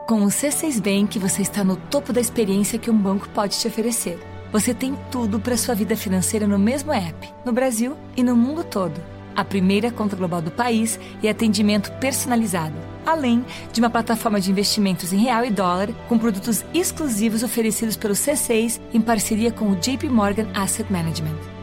Com 0.06 0.22
o 0.22 0.28
C6 0.28 0.80
Bank, 0.80 1.18
você 1.18 1.42
está 1.42 1.64
no 1.64 1.76
topo 1.76 2.12
da 2.12 2.20
experiência 2.20 2.78
que 2.78 2.90
um 2.90 2.96
banco 2.96 3.28
pode 3.30 3.58
te 3.58 3.66
oferecer. 3.66 4.18
Você 4.52 4.72
tem 4.72 4.96
tudo 5.10 5.40
para 5.40 5.56
sua 5.56 5.74
vida 5.74 5.96
financeira 5.96 6.46
no 6.46 6.58
mesmo 6.58 6.92
app, 6.92 7.28
no 7.44 7.52
Brasil 7.52 7.96
e 8.16 8.22
no 8.22 8.36
mundo 8.36 8.62
todo. 8.62 9.02
A 9.34 9.44
primeira 9.44 9.90
conta 9.90 10.14
global 10.14 10.40
do 10.40 10.50
país 10.50 10.98
e 11.20 11.28
atendimento 11.28 11.90
personalizado 11.98 12.96
além 13.06 13.44
de 13.72 13.80
uma 13.80 13.88
plataforma 13.88 14.40
de 14.40 14.50
investimentos 14.50 15.12
em 15.12 15.18
real 15.18 15.44
e 15.44 15.50
dólar 15.50 15.88
com 16.08 16.18
produtos 16.18 16.64
exclusivos 16.74 17.42
oferecidos 17.42 17.96
pelo 17.96 18.14
C6 18.14 18.80
em 18.92 19.00
parceria 19.00 19.52
com 19.52 19.70
o 19.70 19.76
JP 19.76 20.08
Morgan 20.08 20.48
Asset 20.52 20.92
Management. 20.92 21.55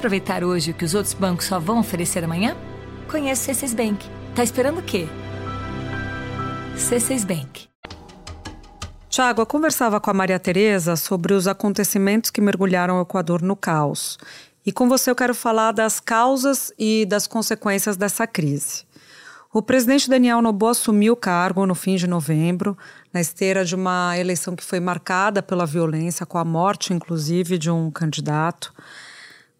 Aproveitar 0.00 0.42
hoje 0.42 0.70
o 0.70 0.74
que 0.74 0.82
os 0.82 0.94
outros 0.94 1.12
bancos 1.12 1.44
só 1.44 1.58
vão 1.60 1.78
oferecer 1.78 2.24
amanhã? 2.24 2.56
Conheça 3.06 3.52
o 3.52 3.54
C6 3.54 3.76
Bank. 3.76 4.08
Tá 4.34 4.42
esperando 4.42 4.78
o 4.78 4.82
quê? 4.82 5.06
C6 6.74 7.26
Bank. 7.26 7.68
Tiago, 9.10 9.42
eu 9.42 9.46
conversava 9.46 10.00
com 10.00 10.10
a 10.10 10.14
Maria 10.14 10.38
Tereza 10.38 10.96
sobre 10.96 11.34
os 11.34 11.46
acontecimentos 11.46 12.30
que 12.30 12.40
mergulharam 12.40 12.96
o 12.96 13.02
Equador 13.02 13.42
no 13.42 13.54
caos. 13.54 14.18
E 14.64 14.72
com 14.72 14.88
você 14.88 15.10
eu 15.10 15.14
quero 15.14 15.34
falar 15.34 15.72
das 15.72 16.00
causas 16.00 16.72
e 16.78 17.04
das 17.04 17.26
consequências 17.26 17.94
dessa 17.94 18.26
crise. 18.26 18.86
O 19.52 19.60
presidente 19.60 20.08
Daniel 20.08 20.40
Noboa 20.40 20.70
assumiu 20.70 21.12
o 21.12 21.16
cargo 21.16 21.66
no 21.66 21.74
fim 21.74 21.96
de 21.96 22.06
novembro, 22.06 22.74
na 23.12 23.20
esteira 23.20 23.66
de 23.66 23.74
uma 23.74 24.18
eleição 24.18 24.56
que 24.56 24.64
foi 24.64 24.80
marcada 24.80 25.42
pela 25.42 25.66
violência, 25.66 26.24
com 26.24 26.38
a 26.38 26.44
morte, 26.44 26.94
inclusive, 26.94 27.58
de 27.58 27.70
um 27.70 27.90
candidato. 27.90 28.72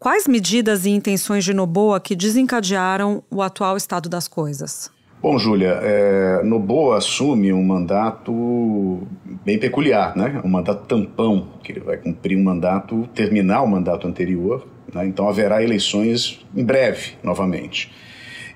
Quais 0.00 0.26
medidas 0.26 0.86
e 0.86 0.90
intenções 0.90 1.44
de 1.44 1.52
Noboa 1.52 2.00
que 2.00 2.16
desencadearam 2.16 3.22
o 3.30 3.42
atual 3.42 3.76
estado 3.76 4.08
das 4.08 4.26
coisas? 4.26 4.90
Bom, 5.20 5.38
Júlia, 5.38 5.78
é, 5.82 6.42
Noboa 6.42 6.96
assume 6.96 7.52
um 7.52 7.62
mandato 7.62 9.06
bem 9.44 9.58
peculiar, 9.58 10.16
né? 10.16 10.40
um 10.42 10.48
mandato 10.48 10.86
tampão, 10.86 11.48
que 11.62 11.72
ele 11.72 11.80
vai 11.80 11.98
cumprir 11.98 12.38
um 12.38 12.42
mandato, 12.42 13.06
terminar 13.14 13.60
o 13.60 13.68
mandato 13.68 14.08
anterior, 14.08 14.66
né? 14.90 15.06
então 15.06 15.28
haverá 15.28 15.62
eleições 15.62 16.40
em 16.56 16.64
breve, 16.64 17.18
novamente. 17.22 17.92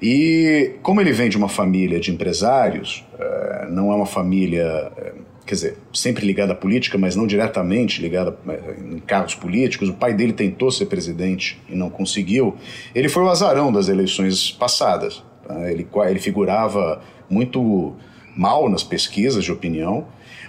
E 0.00 0.76
como 0.82 1.02
ele 1.02 1.12
vem 1.12 1.28
de 1.28 1.36
uma 1.36 1.50
família 1.50 2.00
de 2.00 2.10
empresários, 2.10 3.04
é, 3.18 3.68
não 3.68 3.92
é 3.92 3.96
uma 3.96 4.06
família, 4.06 4.90
é, 4.96 5.12
quer 5.46 5.54
dizer, 5.54 5.78
sempre 5.92 6.26
ligada 6.26 6.52
à 6.52 6.56
política, 6.56 6.96
mas 6.96 7.14
não 7.14 7.26
diretamente 7.26 8.00
ligada 8.00 8.36
é, 8.48 8.76
em 8.94 8.98
cargos 8.98 9.34
políticos. 9.34 9.88
O 9.88 9.94
pai 9.94 10.14
dele 10.14 10.32
tentou 10.32 10.70
ser 10.70 10.86
presidente 10.86 11.60
e 11.68 11.74
não 11.74 11.90
conseguiu. 11.90 12.56
Ele 12.94 13.08
foi 13.08 13.22
o 13.22 13.28
azarão 13.28 13.72
das 13.72 13.88
eleições 13.88 14.50
passadas. 14.50 15.22
Tá? 15.46 15.70
Ele, 15.70 15.86
ele 16.08 16.18
figurava 16.18 17.02
muito 17.28 17.94
mal 18.36 18.68
nas 18.68 18.82
pesquisas 18.82 19.44
de 19.44 19.52
opinião. 19.52 20.06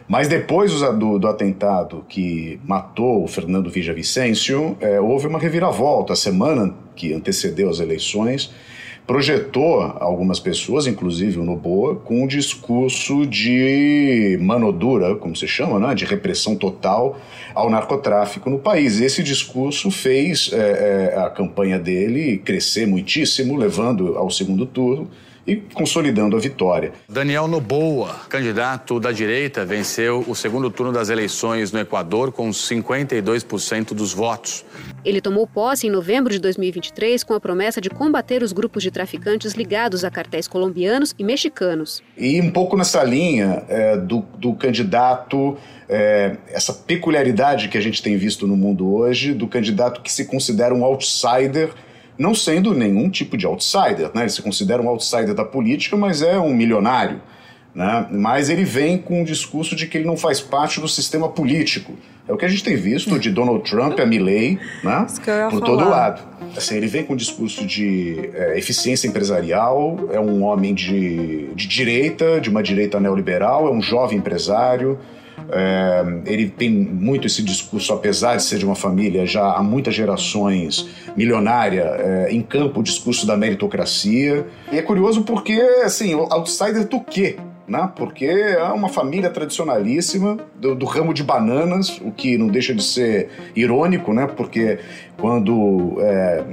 Mas 0.07 0.27
depois 0.27 0.71
do, 0.71 1.17
do, 1.17 1.27
atentado 1.27 2.05
que 2.07 2.59
matou 2.63 3.23
o 3.23 3.27
Fernando 3.27 3.71
Villavicencio, 3.71 4.77
é, 4.79 4.99
houve 4.99 5.25
uma 5.25 5.39
reviravolta. 5.39 6.13
A 6.13 6.15
semana 6.15 6.75
que 6.95 7.11
antecedeu 7.11 7.69
as 7.69 7.79
eleições, 7.79 8.53
projetou 9.05 9.81
algumas 9.99 10.39
pessoas, 10.39 10.87
inclusive 10.87 11.39
o 11.39 11.43
Noboa, 11.43 11.95
com 11.95 12.23
um 12.23 12.27
discurso 12.27 13.25
de 13.25 14.37
mano 14.41 14.71
dura, 14.71 15.15
como 15.15 15.35
se 15.35 15.47
chama, 15.47 15.79
né? 15.79 15.93
de 15.93 16.05
repressão 16.05 16.55
total 16.55 17.19
ao 17.53 17.69
narcotráfico 17.69 18.49
no 18.49 18.57
país. 18.57 18.99
Esse 18.99 19.21
discurso 19.21 19.91
fez 19.91 20.49
é, 20.51 21.13
é, 21.15 21.19
a 21.19 21.29
campanha 21.29 21.77
dele 21.77 22.37
crescer 22.37 22.87
muitíssimo, 22.87 23.55
levando 23.55 24.17
ao 24.17 24.29
segundo 24.31 24.65
turno 24.65 25.07
e 25.47 25.57
consolidando 25.57 26.35
a 26.35 26.39
vitória. 26.39 26.91
Daniel 27.07 27.47
Noboa, 27.47 28.15
candidato 28.29 28.99
da 28.99 29.11
direita, 29.11 29.65
venceu 29.65 30.23
o 30.27 30.35
segundo 30.35 30.69
turno 30.71 30.91
das 30.91 31.09
eleições 31.09 31.71
no 31.71 31.79
Equador 31.79 32.31
com 32.31 32.49
52% 32.49 33.93
dos 33.93 34.13
votos. 34.13 34.65
Ele 35.03 35.21
tomou 35.21 35.45
posse 35.45 35.87
em 35.87 35.89
novembro 35.89 36.33
de 36.33 36.39
2023 36.39 37.23
com 37.23 37.33
a 37.33 37.39
promessa 37.39 37.79
de 37.79 37.89
combater 37.89 38.41
os 38.41 38.51
grupos 38.51 38.81
de 38.81 38.89
traficantes 38.89 39.53
ligados 39.53 40.03
a 40.03 40.09
cartéis 40.09 40.47
colombianos 40.47 41.13
e 41.17 41.23
mexicanos. 41.23 42.01
E 42.17 42.41
um 42.41 42.49
pouco 42.49 42.75
nessa 42.75 43.03
linha 43.03 43.63
é, 43.67 43.97
do, 43.97 44.25
do 44.37 44.53
candidato 44.53 45.57
é, 45.87 46.37
essa 46.47 46.73
peculiaridade 46.73 47.69
que 47.69 47.77
a 47.77 47.81
gente 47.81 48.01
tem 48.01 48.17
visto 48.17 48.47
no 48.47 48.57
mundo 48.57 48.93
hoje 48.93 49.33
do 49.33 49.47
candidato 49.47 50.01
que 50.01 50.11
se 50.11 50.25
considera 50.25 50.73
um 50.73 50.83
outsider 50.83 51.69
não 52.17 52.33
sendo 52.33 52.73
nenhum 52.73 53.09
tipo 53.09 53.37
de 53.37 53.45
outsider. 53.45 54.11
Né? 54.13 54.21
Ele 54.21 54.29
se 54.29 54.41
considera 54.41 54.81
um 54.81 54.89
outsider 54.89 55.33
da 55.33 55.45
política, 55.45 55.95
mas 55.97 56.21
é 56.21 56.39
um 56.39 56.53
milionário. 56.53 57.21
Né? 57.73 58.07
Mas 58.11 58.49
ele 58.49 58.63
vem 58.63 58.97
com 58.97 59.21
o 59.21 59.25
discurso 59.25 59.75
de 59.75 59.87
que 59.87 59.97
ele 59.97 60.07
não 60.07 60.15
faz 60.15 60.39
parte 60.39 60.79
do 60.79 60.87
sistema 60.87 61.27
político. 61.27 61.93
É 62.27 62.33
o 62.33 62.37
que 62.37 62.45
a 62.45 62.47
gente 62.47 62.63
tem 62.63 62.75
visto 62.75 63.19
de 63.19 63.29
Donald 63.29 63.69
Trump 63.69 63.99
a 63.99 64.05
Milley, 64.05 64.57
né? 64.83 65.05
por 65.49 65.61
todo 65.61 65.87
lado. 65.87 66.23
Assim, 66.57 66.75
ele 66.75 66.87
vem 66.87 67.03
com 67.03 67.13
um 67.13 67.17
discurso 67.17 67.65
de 67.65 68.31
é, 68.33 68.57
eficiência 68.57 69.07
empresarial, 69.07 70.09
é 70.11 70.19
um 70.19 70.43
homem 70.43 70.73
de, 70.73 71.49
de 71.53 71.67
direita, 71.67 72.39
de 72.39 72.49
uma 72.49 72.63
direita 72.63 72.99
neoliberal, 72.99 73.67
é 73.67 73.71
um 73.71 73.81
jovem 73.81 74.17
empresário, 74.17 74.97
é, 75.51 76.03
ele 76.25 76.49
tem 76.49 76.69
muito 76.69 77.27
esse 77.27 77.43
discurso, 77.43 77.93
apesar 77.93 78.35
de 78.35 78.43
ser 78.43 78.57
de 78.57 78.65
uma 78.65 78.75
família 78.75 79.25
já 79.25 79.53
há 79.53 79.61
muitas 79.61 79.93
gerações 79.93 80.87
milionária, 81.15 81.83
é, 81.83 82.27
em 82.31 82.41
campo 82.41 82.79
o 82.79 82.83
discurso 82.83 83.25
da 83.25 83.37
meritocracia. 83.37 84.45
E 84.71 84.77
é 84.77 84.81
curioso 84.81 85.23
porque, 85.23 85.53
assim, 85.83 86.13
outsider 86.13 86.87
do 86.87 86.99
quê? 86.99 87.37
Né? 87.67 87.89
Porque 87.95 88.25
é 88.25 88.63
uma 88.65 88.89
família 88.89 89.29
tradicionalíssima 89.29 90.37
do, 90.55 90.75
do, 90.75 90.85
ramo 90.85 91.13
de 91.13 91.23
bananas, 91.23 91.99
o 91.99 92.11
que 92.11 92.37
não 92.37 92.47
deixa 92.47 92.75
de 92.75 92.83
ser 92.83 93.29
irônico, 93.55 94.13
né? 94.13 94.27
Porque 94.27 94.77
quando 95.17 95.97
é, 95.99 96.43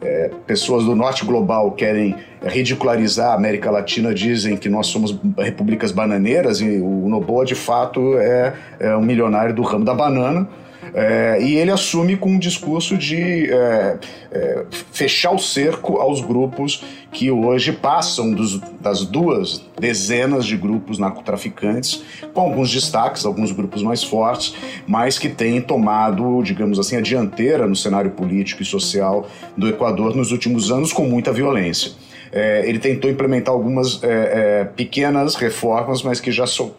é, 0.00 0.30
pessoas 0.46 0.84
do 0.84 0.94
norte 0.94 1.24
global 1.24 1.72
querem 1.72 2.14
ridicularizar 2.42 3.32
a 3.32 3.34
América 3.34 3.70
Latina, 3.70 4.14
dizem 4.14 4.56
que 4.56 4.68
nós 4.68 4.86
somos 4.86 5.18
repúblicas 5.36 5.90
bananeiras, 5.90 6.60
e 6.60 6.78
o 6.78 7.08
Noboa, 7.08 7.44
de 7.44 7.54
fato, 7.54 8.16
é, 8.18 8.54
é 8.78 8.96
um 8.96 9.02
milionário 9.02 9.54
do 9.54 9.62
ramo 9.62 9.84
da 9.84 9.94
banana. 9.94 10.48
É, 10.94 11.38
e 11.40 11.56
ele 11.56 11.70
assume 11.70 12.16
com 12.16 12.30
um 12.30 12.38
discurso 12.38 12.96
de 12.96 13.50
é, 13.50 13.98
é, 14.30 14.64
fechar 14.92 15.32
o 15.32 15.38
cerco 15.38 15.98
aos 15.98 16.20
grupos 16.20 16.84
que 17.12 17.30
hoje 17.30 17.72
passam 17.72 18.32
dos, 18.32 18.60
das 18.80 19.04
duas 19.04 19.64
dezenas 19.78 20.44
de 20.44 20.56
grupos 20.56 20.98
narcotraficantes, 20.98 22.02
com 22.34 22.40
alguns 22.40 22.70
destaques, 22.72 23.24
alguns 23.24 23.50
grupos 23.52 23.82
mais 23.82 24.04
fortes, 24.04 24.54
mas 24.86 25.18
que 25.18 25.28
têm 25.28 25.60
tomado, 25.60 26.42
digamos 26.42 26.78
assim, 26.78 26.96
a 26.96 27.00
dianteira 27.00 27.66
no 27.66 27.76
cenário 27.76 28.10
político 28.10 28.62
e 28.62 28.64
social 28.64 29.26
do 29.56 29.68
Equador 29.68 30.14
nos 30.14 30.32
últimos 30.32 30.70
anos 30.70 30.92
com 30.92 31.04
muita 31.04 31.32
violência. 31.32 31.92
É, 32.30 32.68
ele 32.68 32.78
tentou 32.78 33.10
implementar 33.10 33.54
algumas 33.54 34.02
é, 34.02 34.08
é, 34.08 34.64
pequenas 34.64 35.34
reformas, 35.34 36.02
mas 36.02 36.20
que 36.20 36.30
já 36.30 36.46
so, 36.46 36.74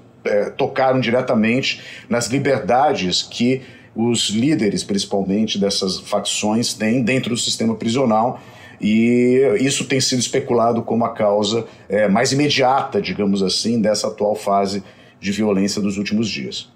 tocaram 0.58 1.00
diretamente 1.00 1.82
nas 2.08 2.28
liberdades 2.28 3.24
que 3.24 3.62
os 4.00 4.30
líderes, 4.30 4.82
principalmente 4.82 5.60
dessas 5.60 6.00
facções, 6.00 6.74
têm 6.74 7.02
dentro 7.04 7.32
do 7.32 7.38
sistema 7.38 7.76
prisional. 7.76 8.42
E 8.80 9.58
isso 9.60 9.84
tem 9.86 10.00
sido 10.00 10.20
especulado 10.20 10.82
como 10.82 11.04
a 11.04 11.10
causa 11.10 11.68
é, 11.90 12.08
mais 12.08 12.32
imediata, 12.32 13.02
digamos 13.02 13.44
assim, 13.44 13.82
dessa 13.82 14.08
atual 14.08 14.36
fase 14.36 14.82
de 15.20 15.34
violência 15.34 15.82
dos 15.82 15.98
últimos 15.98 16.30
dias. 16.30 16.70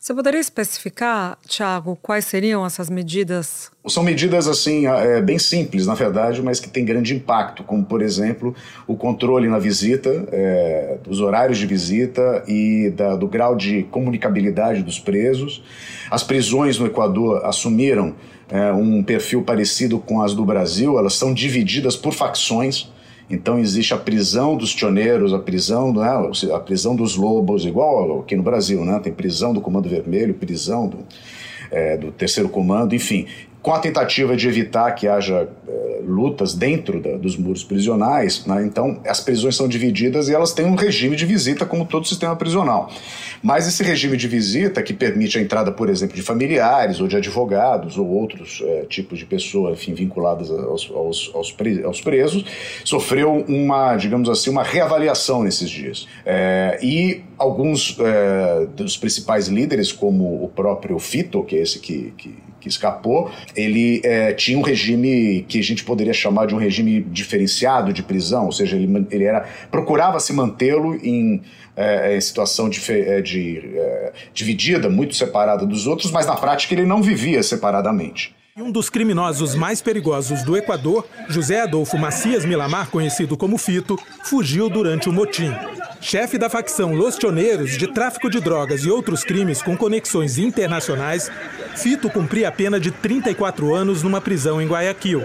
Você 0.00 0.14
poderia 0.14 0.38
especificar, 0.38 1.36
Tiago, 1.44 1.98
quais 2.00 2.24
seriam 2.24 2.64
essas 2.64 2.88
medidas? 2.88 3.68
São 3.88 4.04
medidas 4.04 4.46
assim 4.46 4.86
é, 4.86 5.20
bem 5.20 5.40
simples, 5.40 5.86
na 5.86 5.94
verdade, 5.94 6.40
mas 6.40 6.60
que 6.60 6.68
têm 6.68 6.84
grande 6.84 7.16
impacto, 7.16 7.64
como 7.64 7.84
por 7.84 8.00
exemplo 8.00 8.54
o 8.86 8.96
controle 8.96 9.48
na 9.48 9.58
visita, 9.58 10.08
é, 10.30 10.98
dos 11.02 11.20
horários 11.20 11.58
de 11.58 11.66
visita 11.66 12.44
e 12.46 12.90
da, 12.90 13.16
do 13.16 13.26
grau 13.26 13.56
de 13.56 13.82
comunicabilidade 13.84 14.84
dos 14.84 15.00
presos. 15.00 15.64
As 16.08 16.22
prisões 16.22 16.78
no 16.78 16.86
Equador 16.86 17.44
assumiram 17.44 18.14
é, 18.48 18.72
um 18.72 19.02
perfil 19.02 19.42
parecido 19.42 19.98
com 19.98 20.22
as 20.22 20.32
do 20.32 20.44
Brasil, 20.44 20.96
elas 20.96 21.14
são 21.14 21.34
divididas 21.34 21.96
por 21.96 22.12
facções. 22.12 22.88
Então 23.30 23.58
existe 23.58 23.92
a 23.92 23.98
prisão 23.98 24.56
dos 24.56 24.74
tioneiros, 24.74 25.34
a 25.34 25.38
prisão, 25.38 25.92
né, 25.92 26.30
a 26.54 26.60
prisão 26.60 26.96
dos 26.96 27.16
lobos, 27.16 27.66
igual 27.66 28.20
aqui 28.20 28.34
no 28.34 28.42
Brasil, 28.42 28.84
né? 28.84 28.98
Tem 29.02 29.12
prisão 29.12 29.52
do 29.52 29.60
Comando 29.60 29.88
Vermelho, 29.88 30.32
prisão 30.34 30.88
do, 30.88 30.98
é, 31.70 31.96
do 31.96 32.10
Terceiro 32.10 32.48
Comando, 32.48 32.94
enfim 32.94 33.26
com 33.62 33.72
a 33.72 33.78
tentativa 33.78 34.36
de 34.36 34.48
evitar 34.48 34.92
que 34.92 35.08
haja 35.08 35.48
eh, 35.66 36.00
lutas 36.06 36.54
dentro 36.54 37.00
da, 37.00 37.16
dos 37.16 37.36
muros 37.36 37.64
prisionais. 37.64 38.46
Né? 38.46 38.64
Então, 38.64 39.00
as 39.06 39.20
prisões 39.20 39.56
são 39.56 39.68
divididas 39.68 40.28
e 40.28 40.34
elas 40.34 40.52
têm 40.52 40.64
um 40.64 40.74
regime 40.74 41.16
de 41.16 41.26
visita, 41.26 41.66
como 41.66 41.84
todo 41.84 42.06
sistema 42.06 42.36
prisional. 42.36 42.90
Mas 43.42 43.66
esse 43.66 43.82
regime 43.82 44.16
de 44.16 44.28
visita, 44.28 44.82
que 44.82 44.92
permite 44.92 45.38
a 45.38 45.42
entrada, 45.42 45.72
por 45.72 45.88
exemplo, 45.88 46.14
de 46.14 46.22
familiares 46.22 47.00
ou 47.00 47.08
de 47.08 47.16
advogados 47.16 47.98
ou 47.98 48.08
outros 48.08 48.62
eh, 48.64 48.86
tipos 48.88 49.18
de 49.18 49.26
pessoas 49.26 49.78
vinculadas 49.84 50.50
aos, 50.50 50.90
aos, 50.90 51.30
aos, 51.34 52.00
presos, 52.00 52.44
sofreu 52.84 53.44
uma, 53.48 53.96
digamos 53.96 54.28
assim, 54.28 54.50
uma 54.50 54.62
reavaliação 54.62 55.42
nesses 55.42 55.68
dias. 55.68 56.06
É, 56.24 56.78
e 56.82 57.22
alguns 57.36 57.96
é, 58.00 58.66
dos 58.66 58.96
principais 58.96 59.48
líderes, 59.48 59.92
como 59.92 60.44
o 60.44 60.48
próprio 60.48 60.98
Fito, 60.98 61.42
que 61.42 61.56
é 61.56 61.60
esse 61.60 61.78
que, 61.78 62.12
que 62.16 62.47
que 62.60 62.68
escapou, 62.68 63.30
ele 63.54 64.00
é, 64.04 64.32
tinha 64.32 64.58
um 64.58 64.62
regime 64.62 65.44
que 65.48 65.58
a 65.58 65.62
gente 65.62 65.84
poderia 65.84 66.12
chamar 66.12 66.46
de 66.46 66.54
um 66.54 66.58
regime 66.58 67.00
diferenciado 67.00 67.92
de 67.92 68.02
prisão, 68.02 68.46
ou 68.46 68.52
seja, 68.52 68.76
ele, 68.76 69.06
ele 69.10 69.24
era 69.24 69.46
procurava 69.70 70.18
se 70.20 70.32
mantê-lo 70.32 70.94
em, 70.96 71.42
é, 71.76 72.16
em 72.16 72.20
situação 72.20 72.68
de, 72.68 72.80
é, 72.92 73.20
de 73.20 73.58
é, 73.74 74.12
dividida, 74.34 74.88
muito 74.88 75.14
separada 75.14 75.64
dos 75.64 75.86
outros, 75.86 76.10
mas 76.10 76.26
na 76.26 76.36
prática 76.36 76.74
ele 76.74 76.84
não 76.84 77.02
vivia 77.02 77.42
separadamente. 77.42 78.37
Um 78.60 78.72
dos 78.72 78.90
criminosos 78.90 79.54
mais 79.54 79.80
perigosos 79.80 80.42
do 80.42 80.56
Equador, 80.56 81.06
José 81.28 81.60
Adolfo 81.60 81.96
Macias 81.96 82.44
Milamar, 82.44 82.90
conhecido 82.90 83.36
como 83.36 83.56
Fito, 83.56 83.96
fugiu 84.24 84.68
durante 84.68 85.08
o 85.08 85.12
motim. 85.12 85.54
Chefe 86.00 86.36
da 86.36 86.50
facção 86.50 86.92
Los 86.92 87.14
Tioneiros 87.14 87.78
de 87.78 87.86
tráfico 87.86 88.28
de 88.28 88.40
drogas 88.40 88.82
e 88.82 88.90
outros 88.90 89.22
crimes 89.22 89.62
com 89.62 89.76
conexões 89.76 90.38
internacionais, 90.38 91.30
Fito 91.76 92.10
cumpria 92.10 92.48
a 92.48 92.52
pena 92.52 92.80
de 92.80 92.90
34 92.90 93.72
anos 93.72 94.02
numa 94.02 94.20
prisão 94.20 94.60
em 94.60 94.66
Guayaquil. 94.66 95.24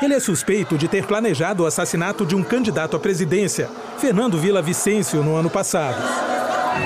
Ele 0.00 0.14
é 0.14 0.20
suspeito 0.20 0.78
de 0.78 0.86
ter 0.86 1.04
planejado 1.04 1.64
o 1.64 1.66
assassinato 1.66 2.24
de 2.24 2.36
um 2.36 2.44
candidato 2.44 2.96
à 2.96 3.00
presidência, 3.00 3.68
Fernando 3.98 4.38
Vila 4.38 4.62
Vicêncio, 4.62 5.20
no 5.24 5.34
ano 5.34 5.50
passado. 5.50 6.00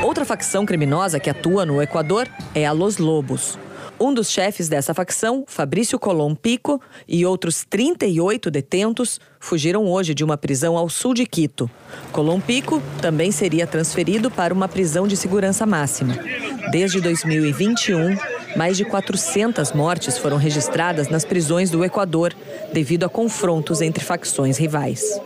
Outra 0.02 0.24
facção 0.24 0.64
criminosa 0.64 1.20
que 1.20 1.28
atua 1.28 1.66
no 1.66 1.83
Equador 1.83 2.26
é 2.55 2.64
a 2.64 2.72
Los 2.72 2.96
Lobos. 2.96 3.59
Um 4.05 4.12
dos 4.12 4.31
chefes 4.31 4.69
dessa 4.69 4.93
facção, 4.93 5.45
Fabrício 5.47 5.97
Colom 5.97 6.35
Pico, 6.35 6.83
e 7.07 7.25
outros 7.25 7.65
38 7.71 8.51
detentos 8.51 9.21
fugiram 9.38 9.87
hoje 9.87 10.12
de 10.12 10.25
uma 10.25 10.37
prisão 10.37 10.77
ao 10.77 10.88
sul 10.88 11.15
de 11.15 11.25
Quito. 11.25 11.71
Colom 12.11 12.41
Pico 12.41 12.83
também 13.01 13.31
seria 13.31 13.65
transferido 13.65 14.29
para 14.29 14.53
uma 14.53 14.67
prisão 14.67 15.07
de 15.07 15.17
segurança 15.17 15.65
máxima. 15.65 16.19
Desde 16.73 17.01
2021, 17.01 18.19
mais 18.57 18.77
de 18.77 18.85
400 18.85 19.71
mortes 19.71 20.19
foram 20.19 20.37
registradas 20.37 21.09
nas 21.09 21.25
prisões 21.25 21.71
do 21.71 21.85
Equador 21.85 22.35
devido 22.73 23.05
a 23.05 23.09
confrontos 23.09 23.81
entre 23.81 24.03
facções 24.03 24.59
rivais. 24.59 25.21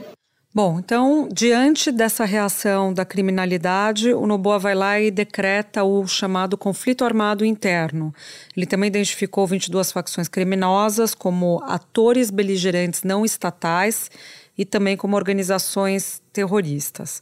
Bom, 0.57 0.79
então, 0.79 1.29
diante 1.31 1.92
dessa 1.92 2.25
reação 2.25 2.90
da 2.90 3.05
criminalidade, 3.05 4.14
o 4.14 4.27
Noboa 4.27 4.59
vai 4.59 4.75
lá 4.75 4.99
e 4.99 5.11
decreta 5.11 5.85
o 5.85 6.07
chamado 6.07 6.57
conflito 6.57 7.05
armado 7.05 7.45
interno. 7.45 8.11
Ele 8.57 8.64
também 8.64 8.88
identificou 8.88 9.47
22 9.47 9.92
facções 9.92 10.29
criminosas 10.29 11.14
como 11.14 11.62
atores 11.64 12.31
beligerantes 12.31 13.03
não 13.03 13.23
estatais 13.23 14.11
e 14.57 14.64
também 14.64 14.97
como 14.97 15.14
organizações 15.14 16.23
terroristas. 16.33 17.21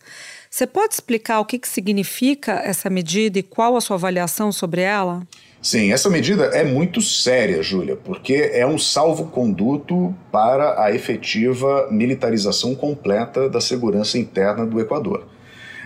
Você 0.49 0.65
pode 0.65 0.95
explicar 0.95 1.41
o 1.41 1.45
que, 1.45 1.59
que 1.59 1.67
significa 1.67 2.53
essa 2.65 2.89
medida 2.89 3.37
e 3.37 3.43
qual 3.43 3.77
a 3.77 3.81
sua 3.81 3.97
avaliação 3.97 4.53
sobre 4.53 4.83
ela? 4.83 5.27
Sim, 5.65 5.95
essa 5.95 6.11
medida 6.11 6.45
é 6.53 6.63
muito 6.63 7.01
séria, 7.01 7.63
Júlia, 7.63 7.97
porque 7.97 8.51
é 8.53 8.67
um 8.67 8.77
salvo-conduto 8.77 10.15
para 10.31 10.79
a 10.79 10.95
efetiva 10.95 11.89
militarização 11.91 12.75
completa 12.75 13.49
da 13.49 13.63
segurança 13.63 14.19
interna 14.19 14.67
do 14.67 14.79
Equador. 14.79 15.27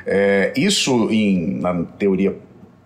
É, 0.04 0.52
isso, 0.56 1.08
em, 1.12 1.60
na 1.60 1.84
teoria 1.96 2.34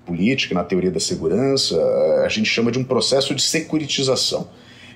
política, 0.04 0.54
na 0.54 0.64
teoria 0.64 0.90
da 0.90 1.00
segurança, 1.00 1.82
a 2.26 2.28
gente 2.28 2.50
chama 2.50 2.70
de 2.70 2.78
um 2.78 2.84
processo 2.84 3.34
de 3.34 3.40
securitização, 3.40 4.48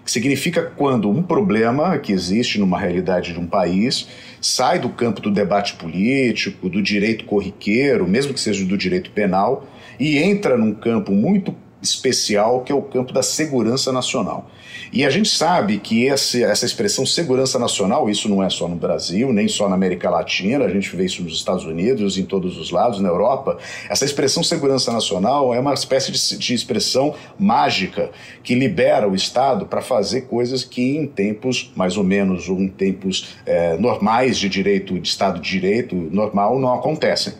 que 0.04 0.10
significa 0.10 0.70
quando 0.76 1.08
um 1.08 1.22
problema 1.22 1.96
que 1.96 2.12
existe 2.12 2.60
numa 2.60 2.78
realidade 2.78 3.32
de 3.32 3.40
um 3.40 3.46
país 3.46 4.06
sai 4.38 4.78
do 4.78 4.90
campo 4.90 5.22
do 5.22 5.30
debate 5.30 5.76
político, 5.76 6.68
do 6.68 6.82
direito 6.82 7.24
corriqueiro, 7.24 8.06
mesmo 8.06 8.34
que 8.34 8.40
seja 8.40 8.66
do 8.66 8.76
direito 8.76 9.10
penal, 9.12 9.66
e 9.98 10.18
entra 10.18 10.58
num 10.58 10.74
campo 10.74 11.10
muito 11.10 11.54
especial 11.86 12.62
que 12.62 12.72
é 12.72 12.74
o 12.74 12.82
campo 12.82 13.12
da 13.12 13.22
segurança 13.22 13.92
nacional. 13.92 14.50
E 14.92 15.04
a 15.04 15.10
gente 15.10 15.28
sabe 15.28 15.78
que 15.78 16.04
esse, 16.04 16.42
essa 16.42 16.64
expressão 16.64 17.04
segurança 17.04 17.58
nacional, 17.58 18.08
isso 18.08 18.28
não 18.28 18.42
é 18.42 18.48
só 18.48 18.68
no 18.68 18.76
Brasil, 18.76 19.32
nem 19.32 19.48
só 19.48 19.68
na 19.68 19.74
América 19.74 20.08
Latina, 20.08 20.64
a 20.64 20.68
gente 20.68 20.94
vê 20.94 21.04
isso 21.04 21.22
nos 21.22 21.34
Estados 21.34 21.64
Unidos, 21.64 22.16
em 22.16 22.24
todos 22.24 22.56
os 22.56 22.70
lados, 22.70 23.00
na 23.00 23.08
Europa. 23.08 23.58
Essa 23.88 24.04
expressão 24.04 24.42
segurança 24.42 24.92
nacional 24.92 25.54
é 25.54 25.60
uma 25.60 25.74
espécie 25.74 26.12
de, 26.12 26.38
de 26.38 26.54
expressão 26.54 27.14
mágica 27.38 28.10
que 28.42 28.54
libera 28.54 29.08
o 29.08 29.14
Estado 29.14 29.66
para 29.66 29.82
fazer 29.82 30.22
coisas 30.22 30.64
que 30.64 30.96
em 30.96 31.06
tempos, 31.06 31.70
mais 31.74 31.96
ou 31.96 32.04
menos, 32.04 32.48
ou 32.48 32.60
em 32.60 32.68
tempos 32.68 33.36
é, 33.44 33.76
normais 33.76 34.38
de 34.38 34.48
direito, 34.48 34.98
de 34.98 35.08
Estado 35.08 35.40
de 35.40 35.50
Direito 35.50 35.94
normal, 35.94 36.58
não 36.58 36.72
acontecem. 36.74 37.32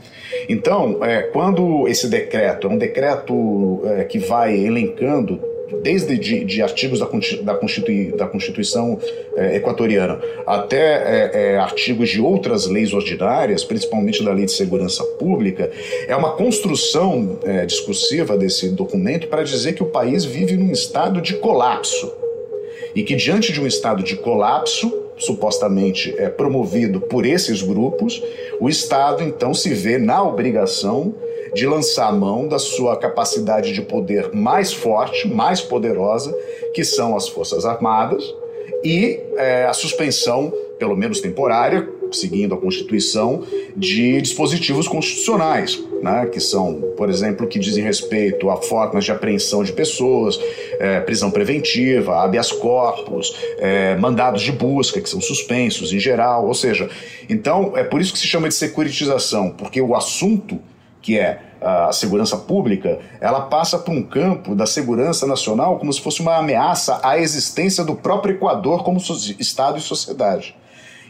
Então, 0.49 1.03
é, 1.05 1.23
quando 1.23 1.87
esse 1.89 2.09
decreto 2.09 2.67
é 2.67 2.71
um 2.71 2.79
decreto 2.79 3.83
é, 3.85 4.05
que 4.05 4.19
vai 4.19 4.57
elencando 4.57 5.41
desde 5.83 6.19
de, 6.19 6.45
de 6.45 6.63
artigos 6.63 7.01
da, 7.01 7.07
da, 7.43 7.55
Constitui, 7.55 8.13
da 8.13 8.27
Constituição 8.27 8.99
é, 9.37 9.57
equatoriana 9.57 10.21
até 10.47 11.55
é, 11.55 11.59
artigos 11.59 12.09
de 12.09 12.21
outras 12.21 12.67
leis 12.67 12.93
ordinárias, 12.93 13.65
principalmente 13.65 14.25
da 14.25 14.33
Lei 14.33 14.47
de 14.47 14.53
Segurança 14.53 15.05
Pública, 15.19 15.71
é 16.07 16.15
uma 16.15 16.33
construção 16.33 17.39
discursiva 17.67 18.37
desse 18.37 18.69
documento 18.71 19.29
para 19.29 19.43
dizer 19.43 19.75
que 19.75 19.83
o 19.83 19.87
país 19.87 20.25
vive 20.25 20.57
num 20.57 20.73
estado 20.73 21.21
de 21.21 21.35
colapso. 21.35 22.13
E 22.95 23.03
que 23.03 23.15
diante 23.15 23.53
de 23.53 23.61
um 23.61 23.67
estado 23.67 24.03
de 24.03 24.17
colapso 24.17 25.07
supostamente 25.19 26.15
é 26.19 26.29
promovido 26.29 27.01
por 27.01 27.25
esses 27.25 27.63
grupos, 27.63 28.23
o 28.61 28.69
Estado 28.69 29.23
então 29.23 29.55
se 29.55 29.73
vê 29.73 29.99
na 29.99 30.23
obrigação 30.23 31.15
de 31.57 31.67
lançar 31.67 32.09
a 32.09 32.13
mão 32.13 32.47
da 32.47 32.59
sua 32.59 32.97
capacidade 32.99 33.73
de 33.73 33.81
poder 33.81 34.31
mais 34.35 34.75
forte, 34.75 35.27
mais 35.27 35.63
poderosa, 35.63 36.37
que 36.75 36.85
são 36.85 37.17
as 37.17 37.27
Forças 37.27 37.65
Armadas, 37.65 38.23
e 38.85 39.19
é, 39.39 39.65
a 39.65 39.73
suspensão, 39.73 40.53
pelo 40.79 40.95
menos 40.95 41.19
temporária, 41.19 41.89
seguindo 42.13 42.55
a 42.55 42.59
Constituição, 42.59 43.43
de 43.75 44.21
dispositivos 44.21 44.87
constitucionais, 44.87 45.83
né, 46.03 46.27
que 46.27 46.41
são, 46.41 46.93
por 46.95 47.09
exemplo, 47.09 47.47
que 47.47 47.59
dizem 47.59 47.83
respeito 47.83 48.51
a 48.51 48.59
formas 48.59 49.07
de 49.07 49.11
apreensão 49.11 49.65
de 49.65 49.73
pessoas, 49.73 50.39
é, 50.79 51.01
prisão 51.01 51.31
preventiva, 51.31 52.23
habeas 52.23 52.53
corpus, 52.53 53.35
é, 53.59 53.97
mandados 53.97 54.43
de 54.43 54.53
busca, 54.53 55.01
que 55.01 55.09
são 55.09 55.23
suspensos 55.23 55.91
em 55.91 55.99
geral, 55.99 56.47
ou 56.47 56.55
seja, 56.55 56.89
então 57.31 57.73
é 57.75 57.83
por 57.83 57.99
isso 57.99 58.13
que 58.13 58.19
se 58.19 58.27
chama 58.27 58.47
de 58.47 58.55
securitização, 58.55 59.51
porque 59.51 59.81
o 59.81 59.97
assunto 59.97 60.61
que 61.07 61.17
é 61.17 61.39
a 61.61 61.93
segurança 61.93 62.37
pública, 62.37 62.99
ela 63.21 63.43
passa 63.43 63.79
para 63.79 63.95
um 63.95 64.03
campo 64.03 64.57
da 64.57 64.67
segurança 64.67 65.25
nacional 65.25 65.79
como 65.79 65.93
se 65.93 66.01
fosse 66.01 66.21
uma 66.21 66.37
ameaça 66.37 66.99
à 67.01 67.17
existência 67.17 67.85
do 67.85 67.95
próprio 67.95 68.35
Equador 68.35 68.83
como 68.83 68.99
Estado 69.39 69.79
e 69.79 69.81
sociedade. 69.81 70.57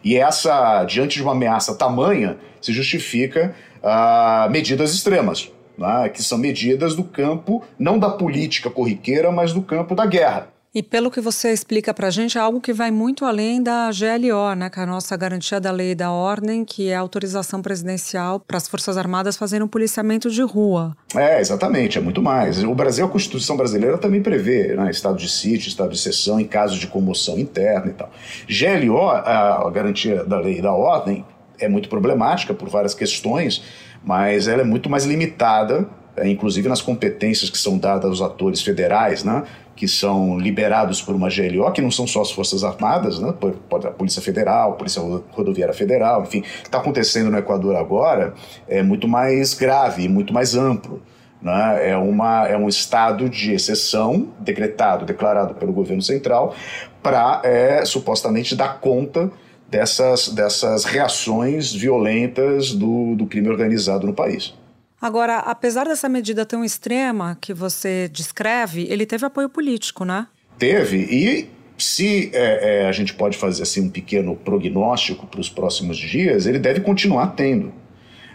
E 0.04 0.14
essa, 0.14 0.85
diante 0.85 1.16
de 1.16 1.22
uma 1.22 1.32
ameaça 1.32 1.74
tamanha, 1.74 2.37
se 2.61 2.74
justifica 2.74 3.54
uh, 3.82 4.50
medidas 4.50 4.92
extremas, 4.92 5.50
né, 5.78 6.11
que 6.11 6.22
são 6.22 6.37
medidas 6.37 6.94
do 6.94 7.02
campo, 7.02 7.64
não 7.78 7.98
da 7.98 8.11
política 8.11 8.68
corriqueira, 8.68 9.32
mas 9.32 9.54
do 9.54 9.62
campo 9.62 9.94
da 9.94 10.04
guerra. 10.04 10.48
E 10.76 10.82
pelo 10.82 11.10
que 11.10 11.22
você 11.22 11.54
explica 11.54 11.94
para 11.94 12.08
a 12.08 12.10
gente, 12.10 12.36
é 12.36 12.40
algo 12.42 12.60
que 12.60 12.70
vai 12.70 12.90
muito 12.90 13.24
além 13.24 13.62
da 13.62 13.88
GLO, 13.90 14.54
né, 14.54 14.68
que 14.68 14.78
é 14.78 14.82
a 14.82 14.86
nossa 14.86 15.16
garantia 15.16 15.58
da 15.58 15.70
lei 15.70 15.92
e 15.92 15.94
da 15.94 16.10
ordem, 16.10 16.66
que 16.66 16.90
é 16.90 16.94
a 16.94 17.00
autorização 17.00 17.62
presidencial 17.62 18.38
para 18.40 18.58
as 18.58 18.68
Forças 18.68 18.98
Armadas 18.98 19.38
fazerem 19.38 19.64
um 19.64 19.68
policiamento 19.68 20.30
de 20.30 20.42
rua. 20.42 20.94
É, 21.14 21.40
exatamente, 21.40 21.96
é 21.96 22.00
muito 22.02 22.20
mais. 22.20 22.62
O 22.62 22.74
Brasil, 22.74 23.06
a 23.06 23.08
Constituição 23.08 23.56
brasileira 23.56 23.96
também 23.96 24.22
prevê 24.22 24.74
né, 24.74 24.90
estado 24.90 25.16
de 25.16 25.30
sítio, 25.30 25.68
estado 25.68 25.88
de 25.88 25.96
exceção 25.96 26.38
em 26.38 26.44
caso 26.44 26.78
de 26.78 26.86
comoção 26.88 27.38
interna 27.38 27.86
e 27.86 27.94
tal. 27.94 28.10
GLO, 28.46 29.08
a 29.08 29.70
garantia 29.70 30.24
da 30.24 30.38
lei 30.38 30.58
e 30.58 30.60
da 30.60 30.74
ordem, 30.74 31.24
é 31.58 31.70
muito 31.70 31.88
problemática 31.88 32.52
por 32.52 32.68
várias 32.68 32.92
questões, 32.92 33.62
mas 34.04 34.46
ela 34.46 34.60
é 34.60 34.64
muito 34.66 34.90
mais 34.90 35.06
limitada, 35.06 35.88
é, 36.14 36.28
inclusive 36.28 36.68
nas 36.68 36.82
competências 36.82 37.48
que 37.48 37.56
são 37.56 37.78
dadas 37.78 38.10
aos 38.10 38.20
atores 38.20 38.60
federais, 38.60 39.24
né? 39.24 39.42
Que 39.76 39.86
são 39.86 40.38
liberados 40.38 41.02
por 41.02 41.14
uma 41.14 41.28
GLO, 41.28 41.70
que 41.70 41.82
não 41.82 41.90
são 41.90 42.06
só 42.06 42.22
as 42.22 42.32
Forças 42.32 42.64
Armadas, 42.64 43.20
né? 43.20 43.28
a 43.28 43.90
Polícia 43.90 44.22
Federal, 44.22 44.72
a 44.72 44.74
Polícia 44.74 45.02
Rodoviária 45.30 45.74
Federal, 45.74 46.22
enfim, 46.22 46.38
o 46.38 46.42
que 46.42 46.48
está 46.64 46.78
acontecendo 46.78 47.30
no 47.30 47.36
Equador 47.36 47.76
agora 47.76 48.32
é 48.66 48.82
muito 48.82 49.06
mais 49.06 49.52
grave 49.52 50.08
muito 50.08 50.32
mais 50.32 50.54
amplo. 50.54 51.02
Né? 51.40 51.90
É, 51.90 51.96
uma, 51.96 52.48
é 52.48 52.56
um 52.56 52.66
estado 52.66 53.28
de 53.28 53.52
exceção 53.52 54.28
decretado, 54.40 55.04
declarado 55.04 55.54
pelo 55.54 55.72
governo 55.72 56.02
central, 56.02 56.54
para 57.02 57.42
é, 57.44 57.84
supostamente 57.84 58.56
dar 58.56 58.80
conta 58.80 59.30
dessas, 59.68 60.28
dessas 60.28 60.84
reações 60.84 61.72
violentas 61.72 62.72
do, 62.72 63.14
do 63.14 63.26
crime 63.26 63.48
organizado 63.48 64.06
no 64.06 64.14
país. 64.14 64.54
Agora, 65.00 65.38
apesar 65.38 65.85
dessa 65.85 66.09
medida 66.09 66.46
tão 66.46 66.64
extrema 66.64 67.37
que 67.40 67.52
você 67.52 68.09
descreve, 68.12 68.87
ele 68.90 69.04
teve 69.04 69.26
apoio 69.26 69.48
político, 69.48 70.04
né? 70.04 70.26
Teve, 70.59 70.96
e 70.96 71.50
se 71.76 72.30
é, 72.32 72.82
é, 72.82 72.88
a 72.88 72.92
gente 72.92 73.12
pode 73.14 73.37
fazer 73.37 73.62
assim 73.62 73.82
um 73.82 73.90
pequeno 73.90 74.35
prognóstico 74.37 75.26
para 75.26 75.40
os 75.40 75.50
próximos 75.50 75.98
dias, 75.98 76.46
ele 76.46 76.59
deve 76.59 76.80
continuar 76.80 77.28
tendo. 77.28 77.72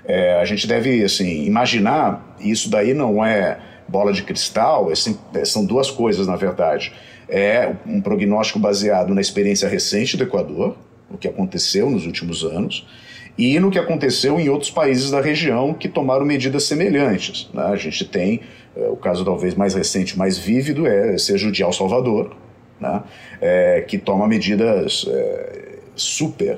É, 0.06 0.39
a 0.39 0.45
gente 0.45 0.67
deve 0.67 1.04
assim 1.04 1.45
imaginar, 1.45 2.36
e 2.39 2.52
isso 2.52 2.69
daí 2.69 2.93
não 2.93 3.24
é 3.26 3.60
bola 3.88 4.13
de 4.13 4.24
cristal, 4.24 4.91
é, 4.91 5.39
é, 5.39 5.45
são 5.45 5.65
duas 5.65 5.89
coisas 5.89 6.28
na 6.28 6.36
verdade. 6.36 6.93
É 7.28 7.74
um 7.86 8.02
prognóstico 8.02 8.60
baseado 8.60 9.13
na 9.13 9.21
experiência 9.21 9.67
recente 9.67 10.17
do 10.17 10.24
Equador, 10.24 10.78
o 11.10 11.17
que 11.17 11.28
aconteceu 11.28 11.89
nos 11.89 12.06
últimos 12.06 12.43
anos, 12.43 12.86
e 13.38 13.60
no 13.60 13.72
que 13.72 13.80
aconteceu 13.80 14.39
em 14.39 14.50
outros 14.50 14.70
países 14.70 15.12
da 15.12 15.22
região 15.22 15.74
que 15.74 15.88
tomaram 15.88 16.26
medidas 16.26 16.63
semelhantes. 16.63 17.50
Né? 17.54 17.63
A 17.63 17.76
gente 17.76 18.06
tem 18.06 18.41
é, 18.76 18.88
o 18.88 18.96
caso 18.96 19.24
talvez 19.26 19.56
mais 19.56 19.74
recente, 19.74 20.17
mais 20.17 20.38
vívido, 20.38 20.86
é 20.88 21.17
seja 21.17 21.48
o 21.48 21.52
de 21.52 21.63
El 21.63 21.74
Salvador, 21.74 22.36
né? 22.80 23.04
é, 23.41 23.82
que 23.88 23.98
toma 23.98 24.28
medidas 24.28 25.06
é, 25.10 25.80
super 25.96 26.58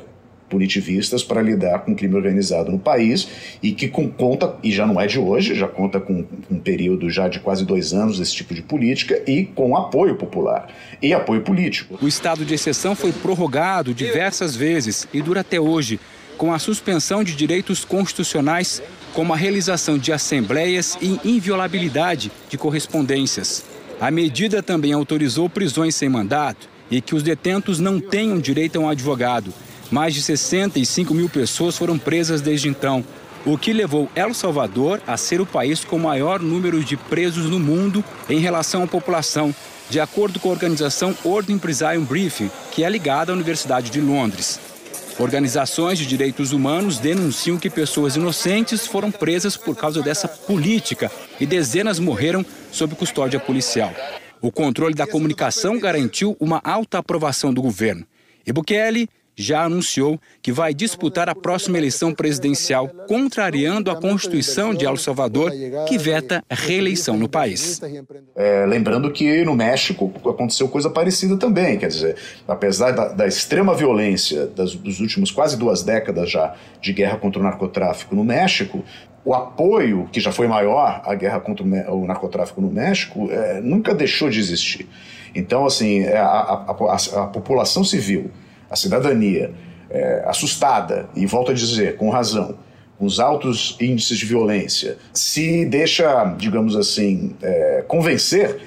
punitivistas 0.53 1.23
para 1.23 1.41
lidar 1.41 1.79
com 1.79 1.93
o 1.93 1.95
crime 1.95 2.13
organizado 2.13 2.71
no 2.71 2.77
país 2.77 3.27
e 3.61 3.71
que 3.71 3.87
com, 3.87 4.07
conta, 4.07 4.55
e 4.61 4.71
já 4.71 4.85
não 4.85 5.01
é 5.01 5.07
de 5.07 5.17
hoje, 5.17 5.55
já 5.55 5.67
conta 5.67 5.99
com, 5.99 6.21
com 6.23 6.55
um 6.55 6.59
período 6.59 7.09
já 7.09 7.27
de 7.27 7.39
quase 7.39 7.65
dois 7.65 7.91
anos 7.91 8.19
desse 8.19 8.35
tipo 8.35 8.53
de 8.53 8.61
política 8.61 9.19
e 9.25 9.45
com 9.45 9.75
apoio 9.75 10.15
popular 10.15 10.67
e 11.01 11.11
apoio 11.11 11.41
político. 11.41 11.97
O 11.99 12.07
estado 12.07 12.45
de 12.45 12.53
exceção 12.53 12.93
foi 12.93 13.11
prorrogado 13.11 13.95
diversas 13.95 14.55
vezes 14.55 15.07
e 15.11 15.23
dura 15.23 15.41
até 15.41 15.59
hoje 15.59 15.99
com 16.37 16.53
a 16.53 16.59
suspensão 16.59 17.23
de 17.23 17.35
direitos 17.35 17.85
constitucionais, 17.85 18.81
como 19.13 19.33
a 19.33 19.37
realização 19.37 19.97
de 19.97 20.11
assembleias 20.11 20.97
e 21.01 21.19
inviolabilidade 21.23 22.31
de 22.49 22.57
correspondências. 22.57 23.63
A 23.99 24.11
medida 24.11 24.61
também 24.61 24.91
autorizou 24.93 25.49
prisões 25.49 25.95
sem 25.95 26.09
mandato 26.09 26.67
e 26.89 26.99
que 27.01 27.15
os 27.15 27.23
detentos 27.23 27.79
não 27.79 27.99
tenham 27.99 28.39
direito 28.39 28.77
a 28.77 28.81
um 28.81 28.89
advogado. 28.89 29.53
Mais 29.89 30.13
de 30.13 30.21
65 30.21 31.13
mil 31.13 31.29
pessoas 31.29 31.77
foram 31.77 31.97
presas 31.97 32.41
desde 32.41 32.67
então, 32.67 33.05
o 33.45 33.57
que 33.57 33.73
levou 33.73 34.09
El 34.15 34.33
Salvador 34.33 35.01
a 35.05 35.17
ser 35.17 35.41
o 35.41 35.45
país 35.45 35.83
com 35.83 35.99
maior 35.99 36.39
número 36.39 36.83
de 36.83 36.95
presos 36.95 37.49
no 37.49 37.59
mundo 37.59 38.03
em 38.29 38.39
relação 38.39 38.83
à 38.83 38.87
população, 38.87 39.53
de 39.89 39.99
acordo 39.99 40.39
com 40.39 40.49
a 40.49 40.53
organização 40.53 41.15
Ordem 41.23 41.57
Prison 41.57 42.01
Briefing, 42.01 42.49
que 42.71 42.83
é 42.83 42.89
ligada 42.89 43.31
à 43.31 43.35
Universidade 43.35 43.89
de 43.89 43.99
Londres. 43.99 44.59
Organizações 45.19 45.99
de 45.99 46.07
direitos 46.07 46.51
humanos 46.51 46.97
denunciam 46.97 47.57
que 47.57 47.69
pessoas 47.69 48.15
inocentes 48.15 48.87
foram 48.87 49.11
presas 49.11 49.55
por 49.55 49.75
causa 49.75 50.01
dessa 50.01 50.27
política 50.27 51.11
e 51.39 51.45
dezenas 51.45 51.99
morreram 51.99 52.45
sob 52.71 52.95
custódia 52.95 53.39
policial. 53.39 53.93
O 54.41 54.51
controle 54.51 54.95
da 54.95 55.05
comunicação 55.07 55.79
garantiu 55.79 56.35
uma 56.39 56.59
alta 56.63 56.97
aprovação 56.97 57.53
do 57.53 57.61
governo. 57.61 58.05
E 58.45 58.51
Bukele 58.51 59.07
já 59.35 59.63
anunciou 59.63 60.19
que 60.41 60.51
vai 60.51 60.73
disputar 60.73 61.29
a 61.29 61.35
próxima 61.35 61.77
eleição 61.77 62.13
presidencial, 62.13 62.87
contrariando 63.07 63.89
a 63.89 63.95
Constituição 63.95 64.73
de 64.73 64.85
El 64.85 64.97
Salvador, 64.97 65.51
que 65.87 65.97
veta 65.97 66.43
reeleição 66.49 67.17
no 67.17 67.27
país. 67.27 67.81
É, 68.35 68.65
lembrando 68.65 69.11
que 69.11 69.43
no 69.43 69.55
México 69.55 70.11
aconteceu 70.25 70.67
coisa 70.67 70.89
parecida 70.89 71.37
também, 71.37 71.77
quer 71.77 71.87
dizer, 71.87 72.15
apesar 72.47 72.91
da, 72.91 73.07
da 73.09 73.27
extrema 73.27 73.73
violência 73.73 74.47
das, 74.47 74.75
dos 74.75 74.99
últimos 74.99 75.31
quase 75.31 75.57
duas 75.57 75.83
décadas 75.83 76.29
já 76.29 76.55
de 76.81 76.93
guerra 76.93 77.17
contra 77.17 77.39
o 77.39 77.43
narcotráfico 77.43 78.15
no 78.15 78.23
México, 78.23 78.83
o 79.25 79.33
apoio, 79.33 80.09
que 80.11 80.19
já 80.19 80.31
foi 80.31 80.47
maior 80.47 81.01
à 81.05 81.15
guerra 81.15 81.39
contra 81.39 81.63
o 81.63 82.05
narcotráfico 82.05 82.59
no 82.59 82.69
México, 82.69 83.29
é, 83.31 83.61
nunca 83.61 83.93
deixou 83.93 84.29
de 84.29 84.39
existir. 84.39 84.87
Então, 85.33 85.65
assim, 85.65 86.01
é, 86.01 86.17
a, 86.17 86.27
a, 86.27 86.71
a, 86.71 87.23
a 87.23 87.27
população 87.27 87.83
civil 87.83 88.29
a 88.73 88.75
cidadania 88.75 89.53
é, 89.87 90.23
assustada, 90.25 91.07
e 91.15 91.27
volto 91.27 91.51
a 91.51 91.53
dizer, 91.53 91.95
com 91.95 92.09
razão, 92.09 92.57
os 92.99 93.19
altos 93.19 93.77
índices 93.79 94.17
de 94.17 94.25
violência, 94.25 94.97
se 95.13 95.63
deixa, 95.65 96.25
digamos 96.37 96.75
assim, 96.75 97.35
é, 97.43 97.83
convencer 97.87 98.59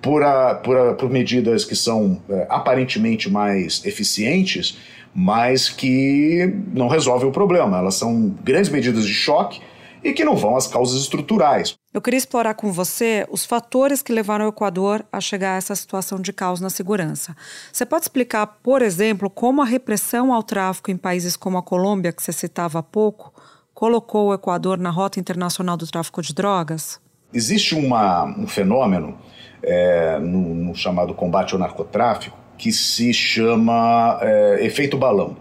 por, 0.00 0.24
a, 0.24 0.56
por, 0.56 0.76
a, 0.76 0.94
por, 0.94 1.08
medidas 1.08 1.64
que 1.64 1.76
são 1.76 2.20
é, 2.28 2.46
aparentemente 2.50 3.30
mais 3.30 3.84
eficientes, 3.84 4.76
mas 5.14 5.68
que 5.68 6.52
não 6.74 6.88
resolvem 6.88 7.28
o 7.28 7.32
problema. 7.32 7.78
Elas 7.78 7.94
são 7.94 8.34
grandes 8.42 8.70
medidas 8.70 9.06
de 9.06 9.14
choque 9.14 9.60
e 10.02 10.12
que 10.12 10.24
não 10.24 10.36
vão 10.36 10.56
às 10.56 10.66
causas 10.66 11.00
estruturais. 11.00 11.76
Eu 11.92 12.00
queria 12.00 12.18
explorar 12.18 12.54
com 12.54 12.72
você 12.72 13.26
os 13.30 13.44
fatores 13.44 14.02
que 14.02 14.12
levaram 14.12 14.46
o 14.46 14.48
Equador 14.48 15.04
a 15.12 15.20
chegar 15.20 15.54
a 15.54 15.56
essa 15.56 15.74
situação 15.74 16.20
de 16.20 16.32
caos 16.32 16.60
na 16.60 16.70
segurança. 16.70 17.36
Você 17.72 17.86
pode 17.86 18.04
explicar, 18.04 18.46
por 18.46 18.82
exemplo, 18.82 19.30
como 19.30 19.62
a 19.62 19.64
repressão 19.64 20.32
ao 20.32 20.42
tráfico 20.42 20.90
em 20.90 20.96
países 20.96 21.36
como 21.36 21.58
a 21.58 21.62
Colômbia, 21.62 22.12
que 22.12 22.22
você 22.22 22.32
citava 22.32 22.80
há 22.80 22.82
pouco, 22.82 23.32
colocou 23.74 24.28
o 24.28 24.34
Equador 24.34 24.78
na 24.78 24.90
rota 24.90 25.20
internacional 25.20 25.76
do 25.76 25.86
tráfico 25.86 26.22
de 26.22 26.34
drogas? 26.34 27.00
Existe 27.32 27.74
uma, 27.74 28.24
um 28.24 28.46
fenômeno 28.46 29.18
é, 29.62 30.18
no, 30.18 30.54
no, 30.54 30.74
chamado 30.74 31.14
combate 31.14 31.54
ao 31.54 31.58
narcotráfico 31.58 32.36
que 32.58 32.72
se 32.72 33.12
chama 33.12 34.18
é, 34.20 34.64
efeito 34.64 34.96
balão. 34.96 35.36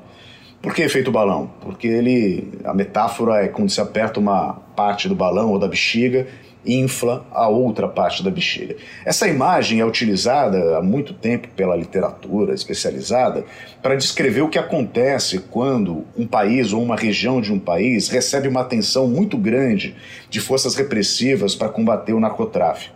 Por 0.61 0.75
que 0.75 0.83
efeito 0.83 1.11
balão? 1.11 1.49
Porque 1.61 1.87
ele, 1.87 2.47
a 2.63 2.73
metáfora 2.73 3.43
é 3.43 3.47
quando 3.47 3.71
se 3.71 3.81
aperta 3.81 4.19
uma 4.19 4.53
parte 4.75 5.09
do 5.09 5.15
balão 5.15 5.49
ou 5.49 5.57
da 5.57 5.67
bexiga, 5.67 6.27
infla 6.63 7.25
a 7.31 7.47
outra 7.47 7.87
parte 7.87 8.23
da 8.23 8.29
bexiga. 8.29 8.75
Essa 9.03 9.27
imagem 9.27 9.79
é 9.79 9.85
utilizada 9.85 10.77
há 10.77 10.81
muito 10.81 11.15
tempo 11.15 11.47
pela 11.55 11.75
literatura 11.75 12.53
especializada 12.53 13.43
para 13.81 13.95
descrever 13.95 14.41
o 14.41 14.49
que 14.49 14.59
acontece 14.59 15.39
quando 15.39 16.05
um 16.15 16.27
país 16.27 16.71
ou 16.73 16.83
uma 16.83 16.95
região 16.95 17.41
de 17.41 17.51
um 17.51 17.59
país 17.59 18.07
recebe 18.09 18.47
uma 18.47 18.61
atenção 18.61 19.07
muito 19.07 19.37
grande 19.37 19.95
de 20.29 20.39
forças 20.39 20.75
repressivas 20.75 21.55
para 21.55 21.69
combater 21.69 22.13
o 22.13 22.19
narcotráfico. 22.19 22.93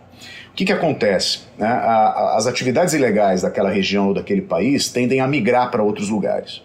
O 0.52 0.54
que, 0.56 0.64
que 0.64 0.72
acontece? 0.72 1.40
Né? 1.58 1.68
As 1.68 2.46
atividades 2.46 2.94
ilegais 2.94 3.42
daquela 3.42 3.68
região 3.68 4.08
ou 4.08 4.14
daquele 4.14 4.40
país 4.40 4.88
tendem 4.88 5.20
a 5.20 5.26
migrar 5.26 5.70
para 5.70 5.82
outros 5.82 6.08
lugares. 6.08 6.62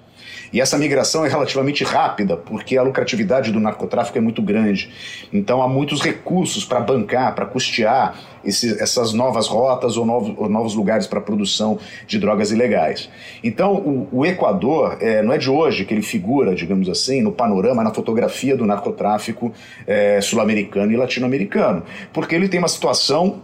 E 0.52 0.60
essa 0.60 0.78
migração 0.78 1.26
é 1.26 1.30
relativamente 1.30 1.84
rápida, 1.84 2.36
porque 2.36 2.78
a 2.78 2.84
lucratividade 2.84 3.52
do 3.52 3.60
narcotráfico 3.60 4.18
é 4.18 4.22
muito 4.22 4.42
grande. 4.42 4.90
Então 5.32 5.62
há 5.62 5.68
muitos 5.68 6.02
recursos 6.02 6.66
para 6.66 6.80
bancar, 6.80 7.34
para 7.34 7.46
custear 7.46 8.16
esse, 8.44 8.82
essas 8.82 9.14
novas 9.14 9.48
rotas 9.48 9.98
ou 9.98 10.06
novos, 10.06 10.34
ou 10.38 10.50
novos 10.50 10.76
lugares 10.76 11.08
para 11.08 11.22
produção 11.22 11.80
de 12.06 12.20
drogas 12.20 12.52
ilegais. 12.52 13.10
Então 13.44 13.76
o, 13.76 14.08
o 14.12 14.26
Equador 14.26 14.98
é, 15.00 15.22
não 15.22 15.34
é 15.34 15.38
de 15.38 15.50
hoje 15.50 15.86
que 15.86 15.94
ele 15.94 16.02
figura, 16.02 16.54
digamos 16.54 16.90
assim, 16.90 17.22
no 17.22 17.32
panorama, 17.32 17.84
na 17.84 17.94
fotografia 17.94 18.56
do 18.58 18.66
narcotráfico 18.66 19.54
é, 19.88 20.20
sul-americano 20.22 20.92
e 20.92 20.98
latino-americano, 20.98 21.84
porque 22.12 22.36
ele 22.36 22.50
tem 22.50 22.60
uma 22.60 22.68
situação 22.68 23.42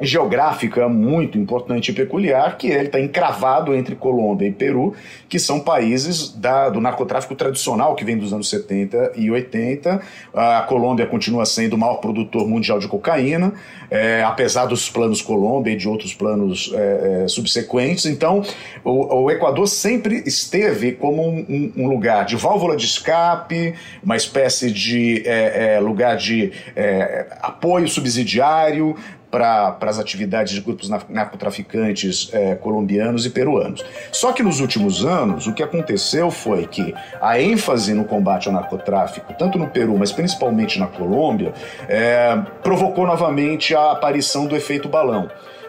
geográfica 0.00 0.88
muito 0.88 1.36
importante 1.38 1.90
e 1.90 1.94
peculiar, 1.94 2.56
que 2.56 2.68
ele 2.68 2.86
está 2.86 3.00
encravado 3.00 3.74
entre 3.74 3.96
Colômbia 3.96 4.46
e 4.46 4.52
Peru, 4.52 4.94
que 5.28 5.38
são 5.38 5.60
países 5.60 6.32
da, 6.32 6.68
do 6.68 6.80
narcotráfico 6.80 7.34
tradicional 7.34 7.94
que 7.94 8.04
vem 8.04 8.16
dos 8.16 8.32
anos 8.32 8.48
70 8.48 9.12
e 9.16 9.30
80. 9.30 10.00
A 10.32 10.62
Colômbia 10.62 11.06
continua 11.06 11.44
sendo 11.44 11.74
o 11.74 11.78
maior 11.78 11.96
produtor 11.96 12.46
mundial 12.46 12.78
de 12.78 12.86
cocaína, 12.86 13.52
é, 13.90 14.22
apesar 14.22 14.66
dos 14.66 14.88
planos 14.88 15.20
Colômbia 15.20 15.72
e 15.72 15.76
de 15.76 15.88
outros 15.88 16.14
planos 16.14 16.70
é, 16.74 17.22
é, 17.24 17.28
subsequentes. 17.28 18.06
Então, 18.06 18.42
o, 18.84 19.22
o, 19.22 19.30
Equador 19.30 19.66
sempre 19.66 20.22
esteve 20.26 20.92
como 20.92 21.26
um, 21.26 21.72
um, 21.76 21.88
lugar 21.88 22.24
de 22.24 22.36
válvula 22.36 22.76
de 22.76 22.84
escape, 22.84 23.74
uma 24.02 24.16
espécie 24.16 24.70
de 24.70 25.22
é, 25.26 25.74
é, 25.74 25.80
lugar 25.80 26.16
de 26.16 26.52
é, 26.76 27.26
apoio 27.40 27.88
subsidiário, 27.88 28.96
para 29.30 29.76
as 29.82 29.98
atividades 29.98 30.52
de 30.54 30.60
grupos 30.60 30.88
narcotraficantes 30.88 32.30
é, 32.32 32.54
colombianos 32.54 33.26
e 33.26 33.30
peruanos. 33.30 33.84
Só 34.10 34.32
que 34.32 34.42
nos 34.42 34.60
últimos 34.60 35.04
anos, 35.04 35.46
o 35.46 35.52
que 35.52 35.62
aconteceu 35.62 36.30
foi 36.30 36.66
que 36.66 36.94
a 37.20 37.40
ênfase 37.40 37.94
no 37.94 38.04
combate 38.04 38.48
ao 38.48 38.54
narcotráfico, 38.54 39.34
tanto 39.38 39.58
no 39.58 39.68
Peru, 39.68 39.96
mas 39.98 40.12
principalmente 40.12 40.78
na 40.78 40.86
Colômbia, 40.86 41.52
é, 41.88 42.36
provocou 42.62 43.06
novamente 43.06 43.74
a 43.74 43.92
aparição 43.92 44.46
do 44.46 44.56
efeito 44.56 44.88
balão 44.88 45.28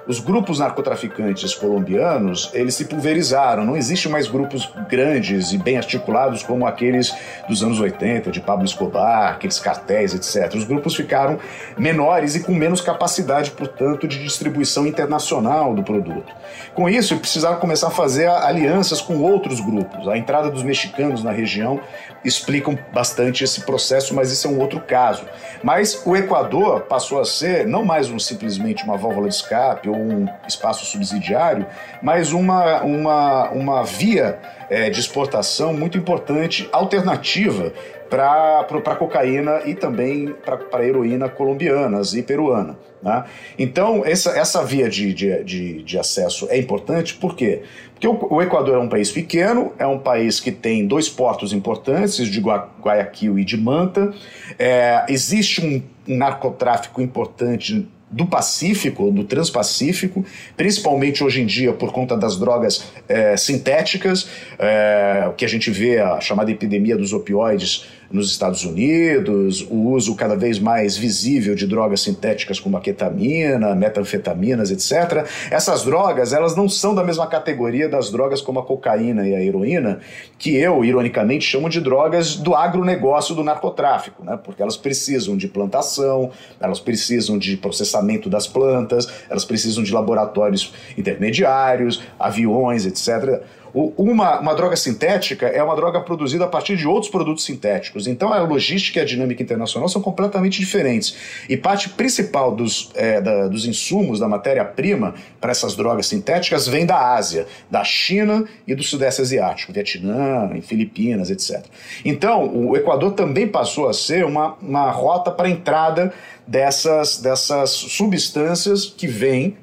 os 0.09 0.19
grupos 0.19 0.57
narcotraficantes 0.57 1.53
colombianos, 1.53 2.49
eles 2.51 2.73
se 2.73 2.85
pulverizaram. 2.85 3.63
Não 3.63 3.77
existe 3.77 4.09
mais 4.09 4.27
grupos 4.27 4.67
grandes 4.89 5.51
e 5.53 5.57
bem 5.59 5.77
articulados 5.77 6.41
como 6.41 6.65
aqueles 6.65 7.13
dos 7.47 7.61
anos 7.61 7.79
80, 7.79 8.31
de 8.31 8.41
Pablo 8.41 8.65
Escobar, 8.65 9.33
aqueles 9.33 9.59
cartéis, 9.59 10.15
etc. 10.15 10.55
Os 10.55 10.63
grupos 10.63 10.95
ficaram 10.95 11.37
menores 11.77 12.33
e 12.33 12.39
com 12.39 12.55
menos 12.55 12.81
capacidade, 12.81 13.51
portanto, 13.51 14.07
de 14.07 14.23
distribuição 14.23 14.87
internacional 14.87 15.75
do 15.75 15.83
produto. 15.83 16.33
Com 16.73 16.89
isso, 16.89 17.15
precisaram 17.17 17.59
começar 17.59 17.89
a 17.89 17.91
fazer 17.91 18.27
alianças 18.27 19.01
com 19.01 19.19
outros 19.19 19.59
grupos. 19.59 20.07
A 20.07 20.17
entrada 20.17 20.49
dos 20.49 20.63
mexicanos 20.63 21.23
na 21.23 21.31
região 21.31 21.79
explicam 22.23 22.77
bastante 22.91 23.43
esse 23.43 23.61
processo, 23.61 24.15
mas 24.15 24.31
isso 24.31 24.47
é 24.47 24.49
um 24.49 24.59
outro 24.59 24.79
caso. 24.79 25.23
Mas 25.63 26.01
o 26.03 26.15
Equador 26.15 26.81
passou 26.81 27.19
a 27.19 27.25
ser 27.25 27.67
não 27.67 27.85
mais 27.85 28.09
um, 28.09 28.17
simplesmente 28.17 28.83
uma 28.83 28.97
válvula 28.97 29.27
de 29.27 29.35
escape 29.35 29.87
ou 29.87 29.98
um 29.99 30.27
espaço 30.47 30.85
subsidiário, 30.85 31.65
mas 32.01 32.31
uma, 32.31 32.81
uma, 32.81 33.49
uma 33.51 33.83
via 33.83 34.39
é, 34.69 34.89
de 34.89 34.99
exportação 34.99 35.73
muito 35.73 35.97
importante, 35.97 36.67
alternativa 36.71 37.73
para 38.09 38.95
cocaína 38.95 39.61
e 39.65 39.75
também 39.75 40.33
para 40.71 40.85
heroína 40.85 41.29
colombianas 41.29 42.13
e 42.13 42.23
peruana. 42.23 42.77
Né? 43.01 43.23
Então, 43.57 44.03
essa, 44.03 44.31
essa 44.31 44.63
via 44.63 44.89
de, 44.89 45.13
de, 45.13 45.43
de, 45.43 45.83
de, 45.83 45.99
acesso 45.99 46.47
é 46.49 46.57
importante, 46.57 47.15
por 47.15 47.35
quê? 47.35 47.61
Porque 47.93 48.07
o, 48.07 48.33
o, 48.33 48.41
Equador 48.41 48.75
é 48.75 48.79
um 48.79 48.89
país 48.89 49.11
pequeno, 49.11 49.73
é 49.77 49.87
um 49.87 49.99
país 49.99 50.39
que 50.39 50.51
tem 50.51 50.85
dois 50.85 51.07
portos 51.07 51.53
importantes, 51.53 52.27
de 52.27 52.41
Guayaquil 52.41 53.39
e 53.39 53.45
de 53.45 53.57
Manta, 53.57 54.13
é, 54.57 55.05
existe 55.07 55.65
um 55.65 55.81
narcotráfico 56.17 57.01
importante 57.01 57.87
do 58.11 58.25
Pacífico, 58.25 59.11
do 59.11 59.23
Transpacífico, 59.23 60.25
principalmente 60.57 61.23
hoje 61.23 61.41
em 61.41 61.45
dia 61.45 61.73
por 61.73 61.91
conta 61.91 62.17
das 62.17 62.37
drogas 62.37 62.91
é, 63.07 63.37
sintéticas, 63.37 64.29
é, 64.57 65.25
o 65.29 65.33
que 65.33 65.45
a 65.45 65.47
gente 65.47 65.69
vê, 65.69 65.99
a 65.99 66.19
chamada 66.19 66.51
epidemia 66.51 66.97
dos 66.97 67.13
opioides 67.13 67.85
nos 68.11 68.31
Estados 68.31 68.65
Unidos, 68.65 69.65
o 69.69 69.91
uso 69.91 70.15
cada 70.15 70.35
vez 70.35 70.59
mais 70.59 70.97
visível 70.97 71.53
de 71.53 71.67
drogas 71.67 72.01
sintéticas 72.01 72.59
como 72.59 72.75
a 72.77 72.81
ketamina, 72.81 73.75
metanfetaminas, 73.75 74.71
etc. 74.71 75.25
Essas 75.51 75.83
drogas, 75.83 76.33
elas 76.33 76.55
não 76.55 76.67
são 76.67 76.95
da 76.95 77.03
mesma 77.03 77.27
categoria 77.27 77.87
das 77.87 78.09
drogas 78.11 78.41
como 78.41 78.59
a 78.59 78.65
cocaína 78.65 79.27
e 79.27 79.35
a 79.35 79.41
heroína, 79.41 79.99
que 80.37 80.55
eu, 80.55 80.83
ironicamente, 80.83 81.45
chamo 81.45 81.69
de 81.69 81.79
drogas 81.79 82.35
do 82.35 82.55
agronegócio 82.55 83.35
do 83.35 83.43
narcotráfico, 83.43 84.23
né? 84.23 84.39
porque 84.43 84.61
elas 84.61 84.77
precisam 84.77 85.37
de 85.37 85.47
plantação, 85.47 86.31
elas 86.59 86.79
precisam 86.79 87.37
de 87.37 87.57
processamento 87.57 88.29
das 88.29 88.47
plantas, 88.47 89.07
elas 89.29 89.45
precisam 89.45 89.83
de 89.83 89.93
laboratórios 89.93 90.73
intermediários, 90.97 92.01
aviões, 92.19 92.85
etc. 92.85 93.41
Uma, 93.73 94.39
uma 94.39 94.55
droga 94.55 94.75
sintética 94.75 95.47
é 95.47 95.61
uma 95.61 95.75
droga 95.75 96.01
produzida 96.01 96.45
a 96.45 96.47
partir 96.47 96.75
de 96.75 96.87
outros 96.87 97.11
produtos 97.11 97.43
sintéticos. 97.43 98.07
Então 98.07 98.33
a 98.33 98.39
logística 98.39 98.99
e 98.99 99.01
a 99.01 99.05
dinâmica 99.05 99.43
internacional 99.43 99.87
são 99.87 100.01
completamente 100.01 100.59
diferentes. 100.59 101.15
E 101.47 101.55
parte 101.55 101.89
principal 101.89 102.55
dos, 102.55 102.91
é, 102.95 103.21
da, 103.21 103.47
dos 103.47 103.65
insumos, 103.65 104.19
da 104.19 104.27
matéria-prima 104.27 105.13
para 105.39 105.51
essas 105.51 105.75
drogas 105.75 106.07
sintéticas 106.07 106.67
vem 106.67 106.85
da 106.85 107.13
Ásia, 107.15 107.45
da 107.69 107.83
China 107.83 108.45
e 108.67 108.73
do 108.73 108.83
Sudeste 108.83 109.21
Asiático, 109.21 109.71
Vietnã, 109.71 110.49
Filipinas, 110.61 111.29
etc. 111.29 111.65
Então 112.03 112.45
o 112.53 112.75
Equador 112.75 113.13
também 113.13 113.47
passou 113.47 113.87
a 113.87 113.93
ser 113.93 114.25
uma, 114.25 114.55
uma 114.61 114.91
rota 114.91 115.31
para 115.31 115.49
entrada 115.49 116.13
dessas, 116.47 117.21
dessas 117.21 117.69
substâncias 117.69 118.85
que 118.85 119.07
vêm 119.07 119.57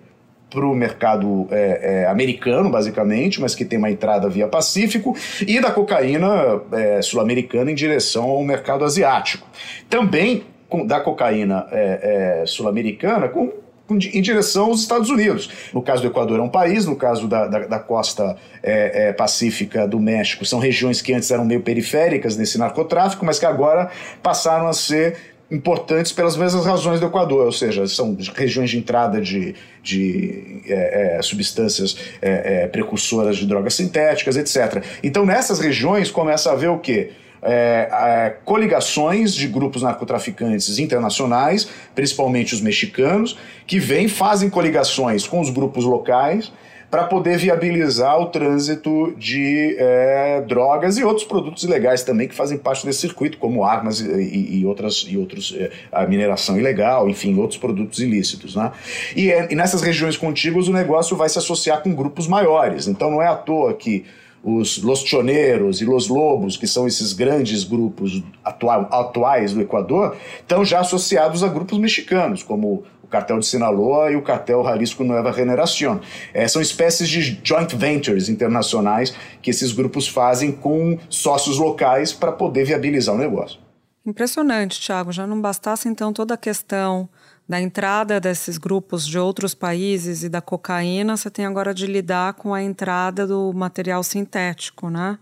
para 0.56 0.66
o 0.66 0.74
mercado 0.74 1.46
é, 1.50 2.04
é, 2.04 2.06
americano, 2.06 2.70
basicamente, 2.70 3.42
mas 3.42 3.54
que 3.54 3.62
tem 3.62 3.78
uma 3.78 3.90
entrada 3.90 4.26
via 4.26 4.48
Pacífico, 4.48 5.14
e 5.46 5.60
da 5.60 5.70
cocaína 5.70 6.62
é, 6.72 7.02
sul-americana 7.02 7.70
em 7.70 7.74
direção 7.74 8.24
ao 8.24 8.42
mercado 8.42 8.82
asiático. 8.82 9.46
Também 9.90 10.44
com, 10.66 10.86
da 10.86 10.98
cocaína 10.98 11.66
é, 11.70 12.40
é, 12.42 12.46
sul-americana 12.46 13.28
com 13.28 13.52
em 13.88 14.20
direção 14.20 14.66
aos 14.66 14.80
Estados 14.80 15.10
Unidos. 15.10 15.48
No 15.72 15.80
caso 15.80 16.02
do 16.02 16.08
Equador 16.08 16.40
é 16.40 16.42
um 16.42 16.48
país, 16.48 16.86
no 16.86 16.96
caso 16.96 17.28
da, 17.28 17.46
da, 17.46 17.58
da 17.66 17.78
costa 17.78 18.36
é, 18.60 19.08
é, 19.08 19.12
pacífica 19.12 19.86
do 19.86 20.00
México, 20.00 20.44
são 20.44 20.58
regiões 20.58 21.00
que 21.00 21.12
antes 21.12 21.30
eram 21.30 21.44
meio 21.44 21.60
periféricas 21.60 22.36
nesse 22.36 22.58
narcotráfico, 22.58 23.24
mas 23.24 23.38
que 23.38 23.46
agora 23.46 23.88
passaram 24.22 24.66
a 24.66 24.72
ser 24.72 25.35
importantes 25.50 26.12
pelas 26.12 26.36
mesmas 26.36 26.66
razões 26.66 26.98
do 26.98 27.06
Equador, 27.06 27.46
ou 27.46 27.52
seja, 27.52 27.86
são 27.86 28.16
regiões 28.34 28.70
de 28.70 28.78
entrada 28.78 29.20
de, 29.20 29.54
de 29.82 30.62
é, 30.66 31.18
é, 31.18 31.22
substâncias 31.22 31.96
é, 32.20 32.64
é 32.64 32.66
precursoras 32.66 33.36
de 33.36 33.46
drogas 33.46 33.74
sintéticas, 33.74 34.36
etc. 34.36 34.84
Então, 35.02 35.24
nessas 35.24 35.60
regiões 35.60 36.10
começa 36.10 36.50
a 36.50 36.52
haver 36.52 36.70
o 36.70 36.78
quê? 36.78 37.12
é, 37.42 37.88
é, 37.90 38.36
coligações 38.44 39.34
de 39.34 39.46
grupos 39.46 39.82
narcotraficantes 39.82 40.78
internacionais, 40.78 41.68
principalmente 41.94 42.54
os 42.54 42.60
mexicanos, 42.60 43.38
que 43.66 43.78
vêm, 43.78 44.08
fazem 44.08 44.50
coligações 44.50 45.26
com 45.26 45.40
os 45.40 45.50
grupos 45.50 45.84
locais 45.84 46.52
para 46.90 47.04
poder 47.04 47.38
viabilizar 47.38 48.20
o 48.20 48.26
trânsito 48.26 49.14
de 49.16 49.76
é, 49.78 50.40
drogas 50.46 50.96
e 50.98 51.04
outros 51.04 51.26
produtos 51.26 51.64
ilegais 51.64 52.04
também 52.04 52.28
que 52.28 52.34
fazem 52.34 52.56
parte 52.56 52.86
desse 52.86 53.00
circuito, 53.00 53.38
como 53.38 53.64
armas 53.64 54.00
e, 54.00 54.58
e 54.60 54.66
outras 54.66 55.04
e 55.08 55.16
outros 55.16 55.54
é, 55.58 55.70
a 55.90 56.06
mineração 56.06 56.58
ilegal, 56.58 57.08
enfim, 57.08 57.36
outros 57.38 57.58
produtos 57.58 57.98
ilícitos, 57.98 58.54
né? 58.54 58.70
E, 59.14 59.30
é, 59.30 59.48
e 59.50 59.54
nessas 59.54 59.82
regiões 59.82 60.16
contíguas 60.16 60.68
o 60.68 60.72
negócio 60.72 61.16
vai 61.16 61.28
se 61.28 61.38
associar 61.38 61.82
com 61.82 61.94
grupos 61.94 62.28
maiores. 62.28 62.86
Então 62.86 63.10
não 63.10 63.20
é 63.20 63.26
à 63.26 63.34
toa 63.34 63.74
que 63.74 64.04
os 64.46 64.80
Los 64.80 65.00
Choneros 65.00 65.80
e 65.80 65.84
Los 65.84 66.06
Lobos, 66.06 66.56
que 66.56 66.68
são 66.68 66.86
esses 66.86 67.12
grandes 67.12 67.64
grupos 67.64 68.22
atua 68.44 68.86
atuais 68.92 69.52
do 69.52 69.60
Equador, 69.60 70.16
estão 70.38 70.64
já 70.64 70.78
associados 70.78 71.42
a 71.42 71.48
grupos 71.48 71.76
mexicanos, 71.78 72.44
como 72.44 72.84
o 73.06 73.08
cartel 73.08 73.38
de 73.38 73.46
Sinaloa 73.46 74.10
e 74.10 74.16
o 74.16 74.22
cartel 74.22 74.64
Jalisco 74.64 75.04
Nueva 75.04 75.32
Generación. 75.32 76.00
É, 76.34 76.46
são 76.48 76.60
espécies 76.60 77.08
de 77.08 77.40
joint 77.42 77.74
ventures 77.74 78.28
internacionais 78.28 79.14
que 79.40 79.50
esses 79.50 79.72
grupos 79.72 80.08
fazem 80.08 80.50
com 80.50 80.98
sócios 81.08 81.56
locais 81.56 82.12
para 82.12 82.32
poder 82.32 82.64
viabilizar 82.64 83.14
o 83.14 83.18
negócio. 83.18 83.60
Impressionante, 84.04 84.80
Tiago. 84.80 85.12
Já 85.12 85.26
não 85.26 85.40
bastasse 85.40 85.88
então 85.88 86.12
toda 86.12 86.34
a 86.34 86.36
questão 86.36 87.08
da 87.48 87.60
entrada 87.60 88.20
desses 88.20 88.58
grupos 88.58 89.06
de 89.06 89.18
outros 89.18 89.54
países 89.54 90.24
e 90.24 90.28
da 90.28 90.40
cocaína, 90.40 91.16
você 91.16 91.30
tem 91.30 91.46
agora 91.46 91.72
de 91.72 91.86
lidar 91.86 92.34
com 92.34 92.52
a 92.52 92.60
entrada 92.60 93.24
do 93.24 93.52
material 93.52 94.02
sintético, 94.02 94.90
né? 94.90 95.16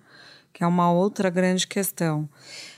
Que 0.50 0.64
é 0.64 0.66
uma 0.66 0.90
outra 0.90 1.28
grande 1.28 1.66
questão. 1.66 2.26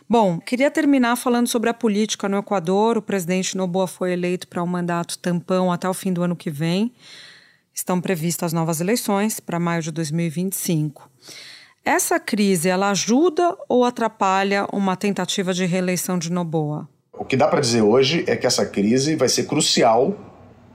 Bom, 0.09 0.39
queria 0.39 0.71
terminar 0.71 1.17
falando 1.17 1.49
sobre 1.49 1.69
a 1.69 1.75
política 1.75 2.29
no 2.29 2.39
Equador. 2.39 2.97
O 2.97 3.03
presidente 3.03 3.57
Noboa 3.57 3.89
foi 3.89 4.13
eleito 4.13 4.47
para 4.47 4.63
um 4.63 4.67
mandato 4.67 5.19
tampão 5.19 5.73
até 5.73 5.89
o 5.89 5.95
fim 5.95 6.13
do 6.13 6.23
ano 6.23 6.37
que 6.37 6.49
vem. 6.49 6.93
Estão 7.75 8.01
previstas 8.01 8.53
novas 8.53 8.81
eleições 8.81 9.41
para 9.41 9.59
maio 9.59 9.83
de 9.83 9.91
2025. 9.91 11.11
Essa 11.85 12.21
crise, 12.21 12.69
ela 12.69 12.91
ajuda 12.91 13.57
ou 13.69 13.85
atrapalha 13.85 14.69
uma 14.73 14.95
tentativa 14.97 15.53
de 15.53 15.67
reeleição 15.67 16.19
de 16.19 16.31
Noboa? 16.31 16.89
O 17.13 17.25
que 17.25 17.37
dá 17.37 17.49
para 17.49 17.61
dizer 17.61 17.83
hoje 17.83 18.25
é 18.29 18.37
que 18.37 18.47
essa 18.47 18.65
crise 18.65 19.17
vai 19.17 19.29
ser 19.29 19.47
crucial 19.47 20.17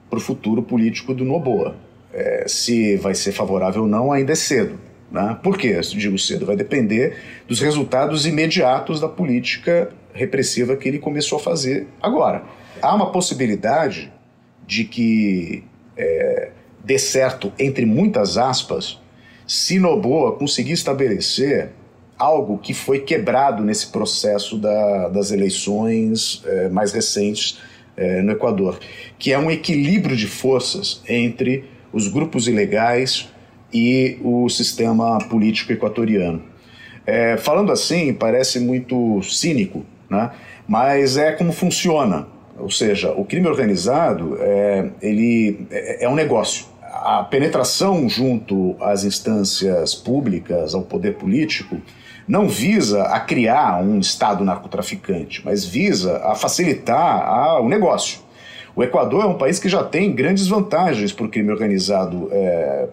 para 0.10 0.20
o 0.20 0.22
futuro 0.22 0.62
político 0.62 1.14
do 1.14 1.24
Noboa. 1.24 1.78
É, 2.14 2.46
se 2.50 2.98
vai 2.98 3.16
ser 3.16 3.32
favorável 3.32 3.84
ou 3.84 3.88
não, 3.88 4.12
ainda 4.12 4.34
é 4.34 4.36
cedo. 4.36 4.78
Né? 5.12 5.38
Por 5.44 5.58
quê? 5.58 5.80
Digo 5.82 6.18
cedo, 6.18 6.46
vai 6.46 6.56
depender 6.56 7.18
dos 7.48 7.60
resultados 7.60 8.26
imediatos 8.26 9.00
da 9.00 9.10
política 9.10 9.90
repressiva 10.14 10.76
que 10.76 10.88
ele 10.88 11.00
começou 11.00 11.38
a 11.38 11.42
fazer 11.42 11.88
agora. 12.02 12.44
Há 12.82 12.96
uma 12.96 13.12
possibilidade 13.12 14.12
de 14.66 14.86
que 14.86 15.64
é, 15.98 16.52
dê 16.84 16.98
certo, 16.98 17.52
entre 17.60 17.86
muitas 17.86 18.38
aspas, 18.38 19.00
se 19.46 19.80
Noboa 19.80 20.38
conseguir 20.38 20.72
estabelecer 20.72 21.72
algo 22.18 22.58
que 22.58 22.74
foi 22.74 23.00
quebrado 23.00 23.64
nesse 23.64 23.88
processo 23.88 24.58
da, 24.58 25.10
das 25.10 25.32
eleições 25.32 26.42
é, 26.46 26.70
mais 26.70 26.94
recentes 26.94 27.60
é, 27.98 28.22
no 28.22 28.32
Equador, 28.32 28.80
que 29.20 29.34
é 29.34 29.38
um 29.38 29.52
equilíbrio 29.52 30.16
de 30.16 30.28
forças 30.28 31.02
entre 31.08 31.66
os 31.92 32.08
grupos 32.08 32.48
ilegais, 32.48 33.28
e 33.74 34.18
o 34.24 34.50
sistema 34.50 35.18
político 35.30 35.72
equatoriano. 35.72 36.42
É, 37.06 37.38
falando 37.38 37.72
assim, 37.72 38.14
parece 38.14 38.60
muito 38.60 39.22
cínico, 39.24 39.86
né? 40.10 40.32
mas 40.68 41.18
é 41.18 41.32
como 41.32 41.52
funciona. 41.52 42.28
Ou 42.58 42.70
seja, 42.70 43.12
o 43.12 43.26
crime 43.26 43.48
organizado 43.48 44.38
é, 44.40 44.90
ele 45.02 45.68
é, 45.72 46.06
é 46.06 46.10
um 46.10 46.16
negócio. 46.16 46.66
A 46.82 47.24
penetração 47.24 48.08
junto 48.08 48.76
às 48.80 49.04
instâncias 49.04 49.96
públicas, 49.96 50.76
ao 50.76 50.84
poder 50.84 51.16
político, 51.16 51.82
não 52.28 52.48
visa 52.48 53.04
a 53.04 53.20
criar 53.20 53.82
um 53.82 54.00
Estado 54.00 54.44
narcotraficante, 54.44 55.42
mas 55.44 55.66
visa 55.66 56.18
a 56.24 56.36
facilitar 56.36 57.24
a, 57.28 57.60
o 57.60 57.68
negócio. 57.68 58.20
O 58.76 58.84
Equador 58.84 59.24
é 59.24 59.28
um 59.28 59.38
país 59.38 59.60
que 59.60 59.68
já 59.68 59.84
tem 59.84 60.14
grandes 60.14 60.48
vantagens 60.48 61.12
para 61.12 61.26
o 61.26 61.30
crime 61.30 61.52
organizado 61.52 62.30
é, 62.32 62.88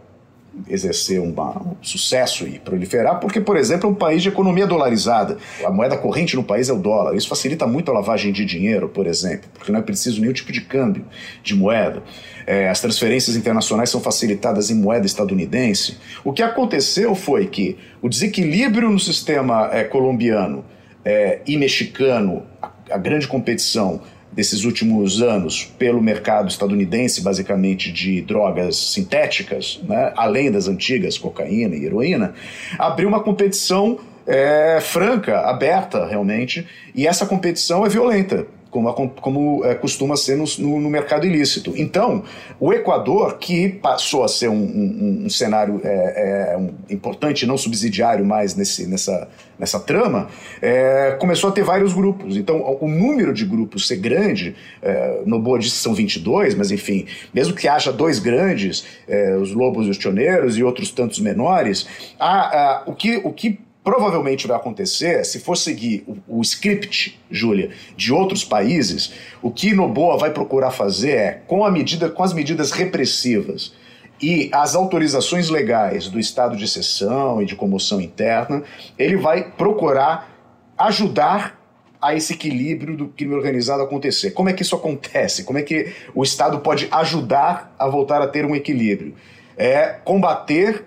exercer 0.68 1.20
uma, 1.20 1.58
um 1.60 1.76
sucesso 1.82 2.46
e 2.46 2.58
proliferar, 2.58 3.20
porque, 3.20 3.40
por 3.40 3.56
exemplo, 3.56 3.88
é 3.88 3.92
um 3.92 3.94
país 3.94 4.22
de 4.22 4.28
economia 4.28 4.66
dolarizada. 4.66 5.36
A 5.64 5.70
moeda 5.70 5.96
corrente 5.96 6.34
no 6.36 6.42
país 6.42 6.68
é 6.68 6.72
o 6.72 6.78
dólar. 6.78 7.14
Isso 7.14 7.28
facilita 7.28 7.66
muito 7.66 7.90
a 7.90 7.94
lavagem 7.94 8.32
de 8.32 8.44
dinheiro, 8.44 8.88
por 8.88 9.06
exemplo, 9.06 9.48
porque 9.54 9.70
não 9.70 9.80
é 9.80 9.82
preciso 9.82 10.20
nenhum 10.20 10.32
tipo 10.32 10.52
de 10.52 10.60
câmbio 10.62 11.04
de 11.42 11.54
moeda. 11.54 12.02
É, 12.46 12.68
as 12.68 12.80
transferências 12.80 13.36
internacionais 13.36 13.90
são 13.90 14.00
facilitadas 14.00 14.70
em 14.70 14.74
moeda 14.74 15.06
estadunidense. 15.06 15.98
O 16.24 16.32
que 16.32 16.42
aconteceu 16.42 17.14
foi 17.14 17.46
que 17.46 17.76
o 18.00 18.08
desequilíbrio 18.08 18.90
no 18.90 18.98
sistema 18.98 19.68
é, 19.72 19.84
colombiano 19.84 20.64
é, 21.04 21.40
e 21.46 21.56
mexicano, 21.56 22.42
a, 22.60 22.70
a 22.90 22.98
grande 22.98 23.28
competição 23.28 24.00
desses 24.38 24.62
últimos 24.62 25.20
anos 25.20 25.64
pelo 25.76 26.00
mercado 26.00 26.46
estadunidense, 26.46 27.20
basicamente 27.20 27.90
de 27.90 28.22
drogas 28.22 28.76
sintéticas, 28.76 29.80
né, 29.82 30.12
além 30.16 30.48
das 30.48 30.68
antigas 30.68 31.18
cocaína 31.18 31.74
e 31.74 31.84
heroína, 31.84 32.34
abriu 32.78 33.08
uma 33.08 33.18
competição 33.18 33.98
é, 34.24 34.78
franca, 34.80 35.40
aberta 35.40 36.06
realmente, 36.06 36.64
e 36.94 37.04
essa 37.04 37.26
competição 37.26 37.84
é 37.84 37.88
violenta 37.88 38.46
como, 38.70 39.10
como 39.10 39.64
é, 39.64 39.74
costuma 39.74 40.16
ser 40.16 40.36
no, 40.36 40.44
no, 40.58 40.80
no, 40.80 40.90
mercado 40.90 41.26
ilícito. 41.26 41.72
Então, 41.76 42.22
o 42.60 42.72
Equador, 42.72 43.38
que 43.38 43.68
passou 43.68 44.24
a 44.24 44.28
ser 44.28 44.48
um, 44.48 44.54
um, 44.54 45.22
um 45.24 45.30
cenário 45.30 45.80
é, 45.82 46.52
é, 46.52 46.56
um, 46.56 46.70
importante, 46.90 47.46
não 47.46 47.56
subsidiário 47.56 48.24
mais 48.24 48.54
nesse, 48.54 48.86
nessa, 48.86 49.28
nessa 49.58 49.80
trama, 49.80 50.28
é, 50.60 51.16
começou 51.18 51.50
a 51.50 51.52
ter 51.52 51.62
vários 51.62 51.92
grupos. 51.92 52.36
Então, 52.36 52.60
o 52.80 52.88
número 52.88 53.32
de 53.32 53.44
grupos 53.44 53.86
ser 53.86 53.96
grande, 53.96 54.54
é, 54.82 55.22
no 55.24 55.38
Boa 55.38 55.58
disse 55.58 55.76
são 55.76 55.94
22, 55.94 56.54
mas 56.54 56.70
enfim, 56.70 57.06
mesmo 57.32 57.54
que 57.54 57.66
haja 57.66 57.92
dois 57.92 58.18
grandes, 58.18 58.84
é, 59.08 59.34
os 59.36 59.52
Lobos 59.52 59.86
e 59.86 59.90
os 59.90 59.98
Tioneiros, 59.98 60.58
e 60.58 60.62
outros 60.62 60.90
tantos 60.90 61.18
menores, 61.20 61.86
há, 62.18 62.30
há, 62.30 62.82
o, 62.86 62.94
que, 62.94 63.16
o 63.24 63.32
que 63.32 63.58
provavelmente 63.88 64.46
vai 64.46 64.54
acontecer, 64.54 65.24
se 65.24 65.40
for 65.40 65.56
seguir 65.56 66.04
o, 66.06 66.40
o 66.40 66.42
script, 66.42 67.18
Júlia, 67.30 67.70
de 67.96 68.12
outros 68.12 68.44
países, 68.44 69.14
o 69.40 69.50
que 69.50 69.72
Noboa 69.72 70.18
vai 70.18 70.30
procurar 70.30 70.72
fazer 70.72 71.12
é, 71.12 71.42
com, 71.46 71.64
a 71.64 71.70
medida, 71.70 72.10
com 72.10 72.22
as 72.22 72.34
medidas 72.34 72.70
repressivas 72.70 73.72
e 74.20 74.50
as 74.52 74.74
autorizações 74.74 75.48
legais 75.48 76.06
do 76.06 76.20
estado 76.20 76.54
de 76.54 76.66
exceção 76.66 77.40
e 77.40 77.46
de 77.46 77.56
comoção 77.56 77.98
interna, 77.98 78.62
ele 78.98 79.16
vai 79.16 79.52
procurar 79.52 80.36
ajudar 80.76 81.58
a 81.98 82.14
esse 82.14 82.34
equilíbrio 82.34 82.94
do 82.94 83.08
crime 83.08 83.34
organizado 83.34 83.82
acontecer. 83.82 84.32
Como 84.32 84.50
é 84.50 84.52
que 84.52 84.60
isso 84.60 84.76
acontece? 84.76 85.44
Como 85.44 85.58
é 85.58 85.62
que 85.62 85.94
o 86.14 86.22
Estado 86.22 86.58
pode 86.58 86.88
ajudar 86.90 87.74
a 87.78 87.88
voltar 87.88 88.20
a 88.20 88.26
ter 88.26 88.44
um 88.44 88.54
equilíbrio? 88.54 89.14
É 89.56 89.86
combater 90.04 90.84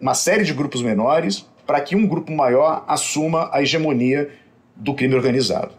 uma 0.00 0.14
série 0.14 0.44
de 0.44 0.54
grupos 0.54 0.80
menores, 0.80 1.44
para 1.70 1.80
que 1.82 1.94
um 1.94 2.04
grupo 2.04 2.32
maior 2.32 2.84
assuma 2.88 3.48
a 3.52 3.62
hegemonia 3.62 4.28
do 4.74 4.92
crime 4.92 5.14
organizado. 5.14 5.70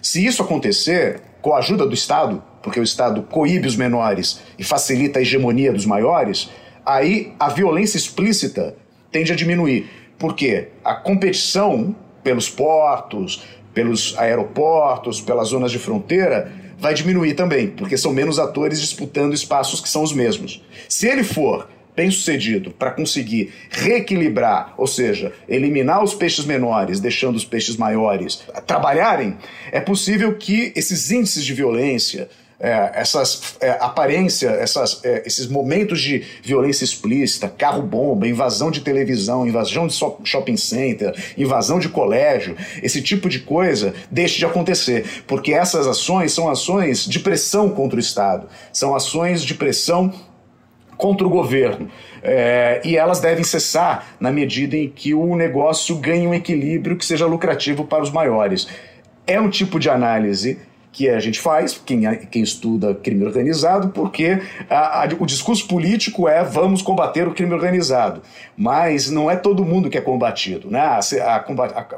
Se 0.00 0.24
isso 0.24 0.42
acontecer, 0.42 1.20
com 1.42 1.52
a 1.52 1.58
ajuda 1.58 1.86
do 1.86 1.92
Estado, 1.92 2.42
porque 2.62 2.80
o 2.80 2.82
Estado 2.82 3.20
coíbe 3.20 3.68
os 3.68 3.76
menores 3.76 4.40
e 4.58 4.64
facilita 4.64 5.18
a 5.18 5.22
hegemonia 5.22 5.74
dos 5.74 5.84
maiores, 5.84 6.48
aí 6.86 7.34
a 7.38 7.50
violência 7.50 7.98
explícita 7.98 8.76
tende 9.12 9.30
a 9.30 9.36
diminuir. 9.36 9.90
Porque 10.18 10.68
a 10.82 10.94
competição 10.94 11.94
pelos 12.24 12.48
portos, 12.48 13.44
pelos 13.74 14.16
aeroportos, 14.16 15.20
pelas 15.20 15.48
zonas 15.48 15.70
de 15.70 15.78
fronteira, 15.78 16.50
vai 16.78 16.94
diminuir 16.94 17.34
também, 17.34 17.68
porque 17.68 17.98
são 17.98 18.10
menos 18.10 18.38
atores 18.38 18.80
disputando 18.80 19.34
espaços 19.34 19.82
que 19.82 19.88
são 19.90 20.02
os 20.02 20.14
mesmos. 20.14 20.64
Se 20.88 21.06
ele 21.06 21.22
for 21.22 21.68
bem 21.96 22.10
sucedido 22.10 22.70
para 22.70 22.90
conseguir 22.90 23.52
reequilibrar, 23.70 24.74
ou 24.76 24.86
seja, 24.86 25.32
eliminar 25.48 26.04
os 26.04 26.14
peixes 26.14 26.44
menores, 26.44 27.00
deixando 27.00 27.36
os 27.36 27.44
peixes 27.44 27.76
maiores 27.76 28.42
trabalharem, 28.66 29.38
é 29.72 29.80
possível 29.80 30.36
que 30.36 30.72
esses 30.76 31.10
índices 31.10 31.44
de 31.44 31.54
violência, 31.54 32.28
é, 32.58 32.92
essas 32.94 33.56
é, 33.60 33.70
aparência, 33.80 34.48
essas, 34.48 35.00
é, 35.04 35.22
esses 35.26 35.46
momentos 35.46 36.00
de 36.00 36.24
violência 36.42 36.84
explícita, 36.84 37.48
carro-bomba, 37.48 38.26
invasão 38.26 38.70
de 38.70 38.80
televisão, 38.80 39.46
invasão 39.46 39.86
de 39.86 39.94
shopping 40.24 40.56
center, 40.56 41.14
invasão 41.36 41.78
de 41.78 41.88
colégio, 41.88 42.56
esse 42.82 43.02
tipo 43.02 43.28
de 43.28 43.40
coisa 43.40 43.94
deixe 44.10 44.38
de 44.38 44.44
acontecer, 44.46 45.24
porque 45.26 45.52
essas 45.52 45.86
ações 45.86 46.32
são 46.32 46.48
ações 46.48 47.04
de 47.04 47.20
pressão 47.20 47.68
contra 47.70 47.96
o 47.96 48.00
Estado, 48.00 48.48
são 48.72 48.94
ações 48.94 49.42
de 49.42 49.54
pressão 49.54 50.12
contra 50.96 51.26
o 51.26 51.30
governo. 51.30 51.88
É, 52.22 52.80
e 52.84 52.96
elas 52.96 53.20
devem 53.20 53.44
cessar 53.44 54.16
na 54.18 54.32
medida 54.32 54.76
em 54.76 54.88
que 54.88 55.14
o 55.14 55.36
negócio 55.36 55.96
ganhe 55.96 56.26
um 56.26 56.34
equilíbrio 56.34 56.96
que 56.96 57.04
seja 57.04 57.26
lucrativo 57.26 57.84
para 57.84 58.02
os 58.02 58.10
maiores. 58.10 58.66
É 59.26 59.40
um 59.40 59.50
tipo 59.50 59.78
de 59.78 59.90
análise 59.90 60.58
que 60.96 61.10
a 61.10 61.20
gente 61.20 61.38
faz, 61.38 61.78
quem, 61.84 62.04
quem 62.30 62.42
estuda 62.42 62.94
crime 62.94 63.22
organizado, 63.22 63.90
porque 63.90 64.40
a, 64.70 65.02
a, 65.02 65.08
o 65.20 65.26
discurso 65.26 65.68
político 65.68 66.26
é 66.26 66.42
vamos 66.42 66.80
combater 66.80 67.28
o 67.28 67.34
crime 67.34 67.52
organizado. 67.52 68.22
Mas 68.56 69.10
não 69.10 69.30
é 69.30 69.36
todo 69.36 69.62
mundo 69.62 69.90
que 69.90 69.98
é 69.98 70.00
combatido. 70.00 70.70
Né? 70.70 70.80
A, 70.80 71.44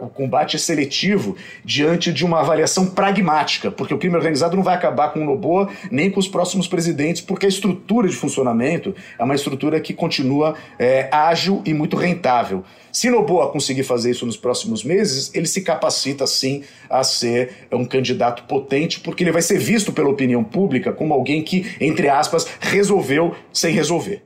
o 0.01 0.09
combate 0.09 0.57
é 0.57 0.59
seletivo 0.59 1.37
diante 1.65 2.13
de 2.13 2.25
uma 2.25 2.41
avaliação 2.41 2.87
pragmática, 2.87 3.71
porque 3.71 3.95
o 3.95 3.99
crime 3.99 4.17
organizado 4.17 4.57
não 4.57 4.65
vai 4.65 4.75
acabar 4.75 5.13
com 5.13 5.21
o 5.21 5.25
Noboa 5.25 5.69
nem 5.93 6.11
com 6.11 6.19
os 6.19 6.27
próximos 6.27 6.67
presidentes, 6.67 7.23
porque 7.23 7.47
a 7.47 7.49
estrutura 7.49 8.09
de 8.09 8.17
funcionamento 8.17 8.93
é 9.17 9.23
uma 9.23 9.37
estrutura 9.37 9.81
que 9.81 9.95
continua 9.95 10.57
é, 10.77 11.09
ágil 11.13 11.63
e 11.65 11.73
muito 11.73 11.97
rentável. 11.97 12.65
Se 12.91 13.11
Noboa 13.11 13.51
conseguir 13.53 13.85
fazer 13.85 14.11
isso 14.11 14.25
nos 14.27 14.37
próximos 14.37 14.83
meses, 14.83 15.31
ele 15.35 15.47
se 15.47 15.61
capacita 15.61 16.27
sim 16.27 16.65
a 16.89 17.05
ser 17.05 17.69
um 17.71 17.85
candidato 17.85 18.45
potente, 18.45 18.88
porque 18.97 19.25
ele 19.25 19.33
vai 19.33 19.43
ser 19.43 19.59
visto 19.59 19.93
pela 19.93 20.09
opinião 20.09 20.45
pública 20.45 20.93
como 20.93 21.13
alguém 21.13 21.43
que, 21.43 21.75
entre 21.81 22.09
aspas, 22.09 22.47
resolveu 22.61 23.35
sem 23.53 23.75
resolver. 23.75 24.23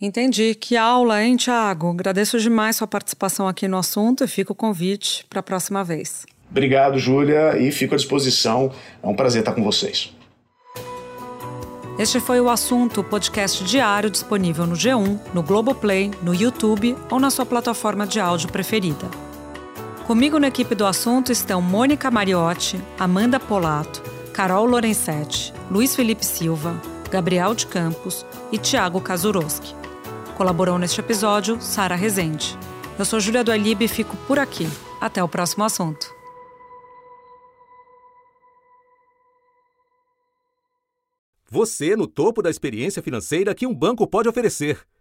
Entendi. 0.00 0.54
Que 0.54 0.76
aula, 0.76 1.22
hein, 1.22 1.36
Tiago? 1.36 1.90
Agradeço 1.90 2.38
demais 2.38 2.76
sua 2.76 2.86
participação 2.86 3.48
aqui 3.48 3.66
no 3.66 3.78
assunto 3.78 4.24
e 4.24 4.28
fico 4.28 4.52
o 4.52 4.56
convite 4.56 5.24
para 5.30 5.40
a 5.40 5.42
próxima 5.42 5.82
vez. 5.82 6.26
Obrigado, 6.50 6.98
Júlia, 6.98 7.58
e 7.58 7.72
fico 7.72 7.94
à 7.94 7.96
disposição. 7.96 8.70
É 9.02 9.06
um 9.06 9.14
prazer 9.14 9.40
estar 9.40 9.52
com 9.52 9.62
vocês. 9.62 10.14
Este 11.98 12.20
foi 12.20 12.42
o 12.42 12.50
assunto, 12.50 13.02
podcast 13.02 13.64
diário 13.64 14.10
disponível 14.10 14.66
no 14.66 14.74
G1, 14.74 15.18
no 15.32 15.42
Globoplay, 15.42 16.10
no 16.22 16.34
YouTube 16.34 16.94
ou 17.10 17.18
na 17.18 17.30
sua 17.30 17.46
plataforma 17.46 18.06
de 18.06 18.20
áudio 18.20 18.52
preferida. 18.52 19.25
Comigo 20.06 20.38
na 20.38 20.46
equipe 20.46 20.72
do 20.72 20.86
assunto 20.86 21.32
estão 21.32 21.60
Mônica 21.60 22.08
Mariotti, 22.12 22.80
Amanda 22.96 23.40
Polato, 23.40 24.00
Carol 24.32 24.64
Lorenzetti, 24.64 25.52
Luiz 25.68 25.96
Felipe 25.96 26.24
Silva, 26.24 26.80
Gabriel 27.10 27.56
de 27.56 27.66
Campos 27.66 28.24
e 28.52 28.56
Tiago 28.56 29.00
Kazuroski. 29.00 29.74
Colaborou 30.36 30.78
neste 30.78 31.00
episódio 31.00 31.60
Sara 31.60 31.96
Rezende. 31.96 32.56
Eu 32.96 33.04
sou 33.04 33.18
Júlia 33.18 33.42
do 33.42 33.50
Alibe 33.50 33.86
e 33.86 33.88
fico 33.88 34.16
por 34.28 34.38
aqui. 34.38 34.68
Até 35.00 35.24
o 35.24 35.28
próximo 35.28 35.64
assunto. 35.64 36.06
Você 41.50 41.96
no 41.96 42.06
topo 42.06 42.42
da 42.42 42.50
experiência 42.50 43.02
financeira 43.02 43.56
que 43.56 43.66
um 43.66 43.74
banco 43.74 44.06
pode 44.06 44.28
oferecer. 44.28 44.86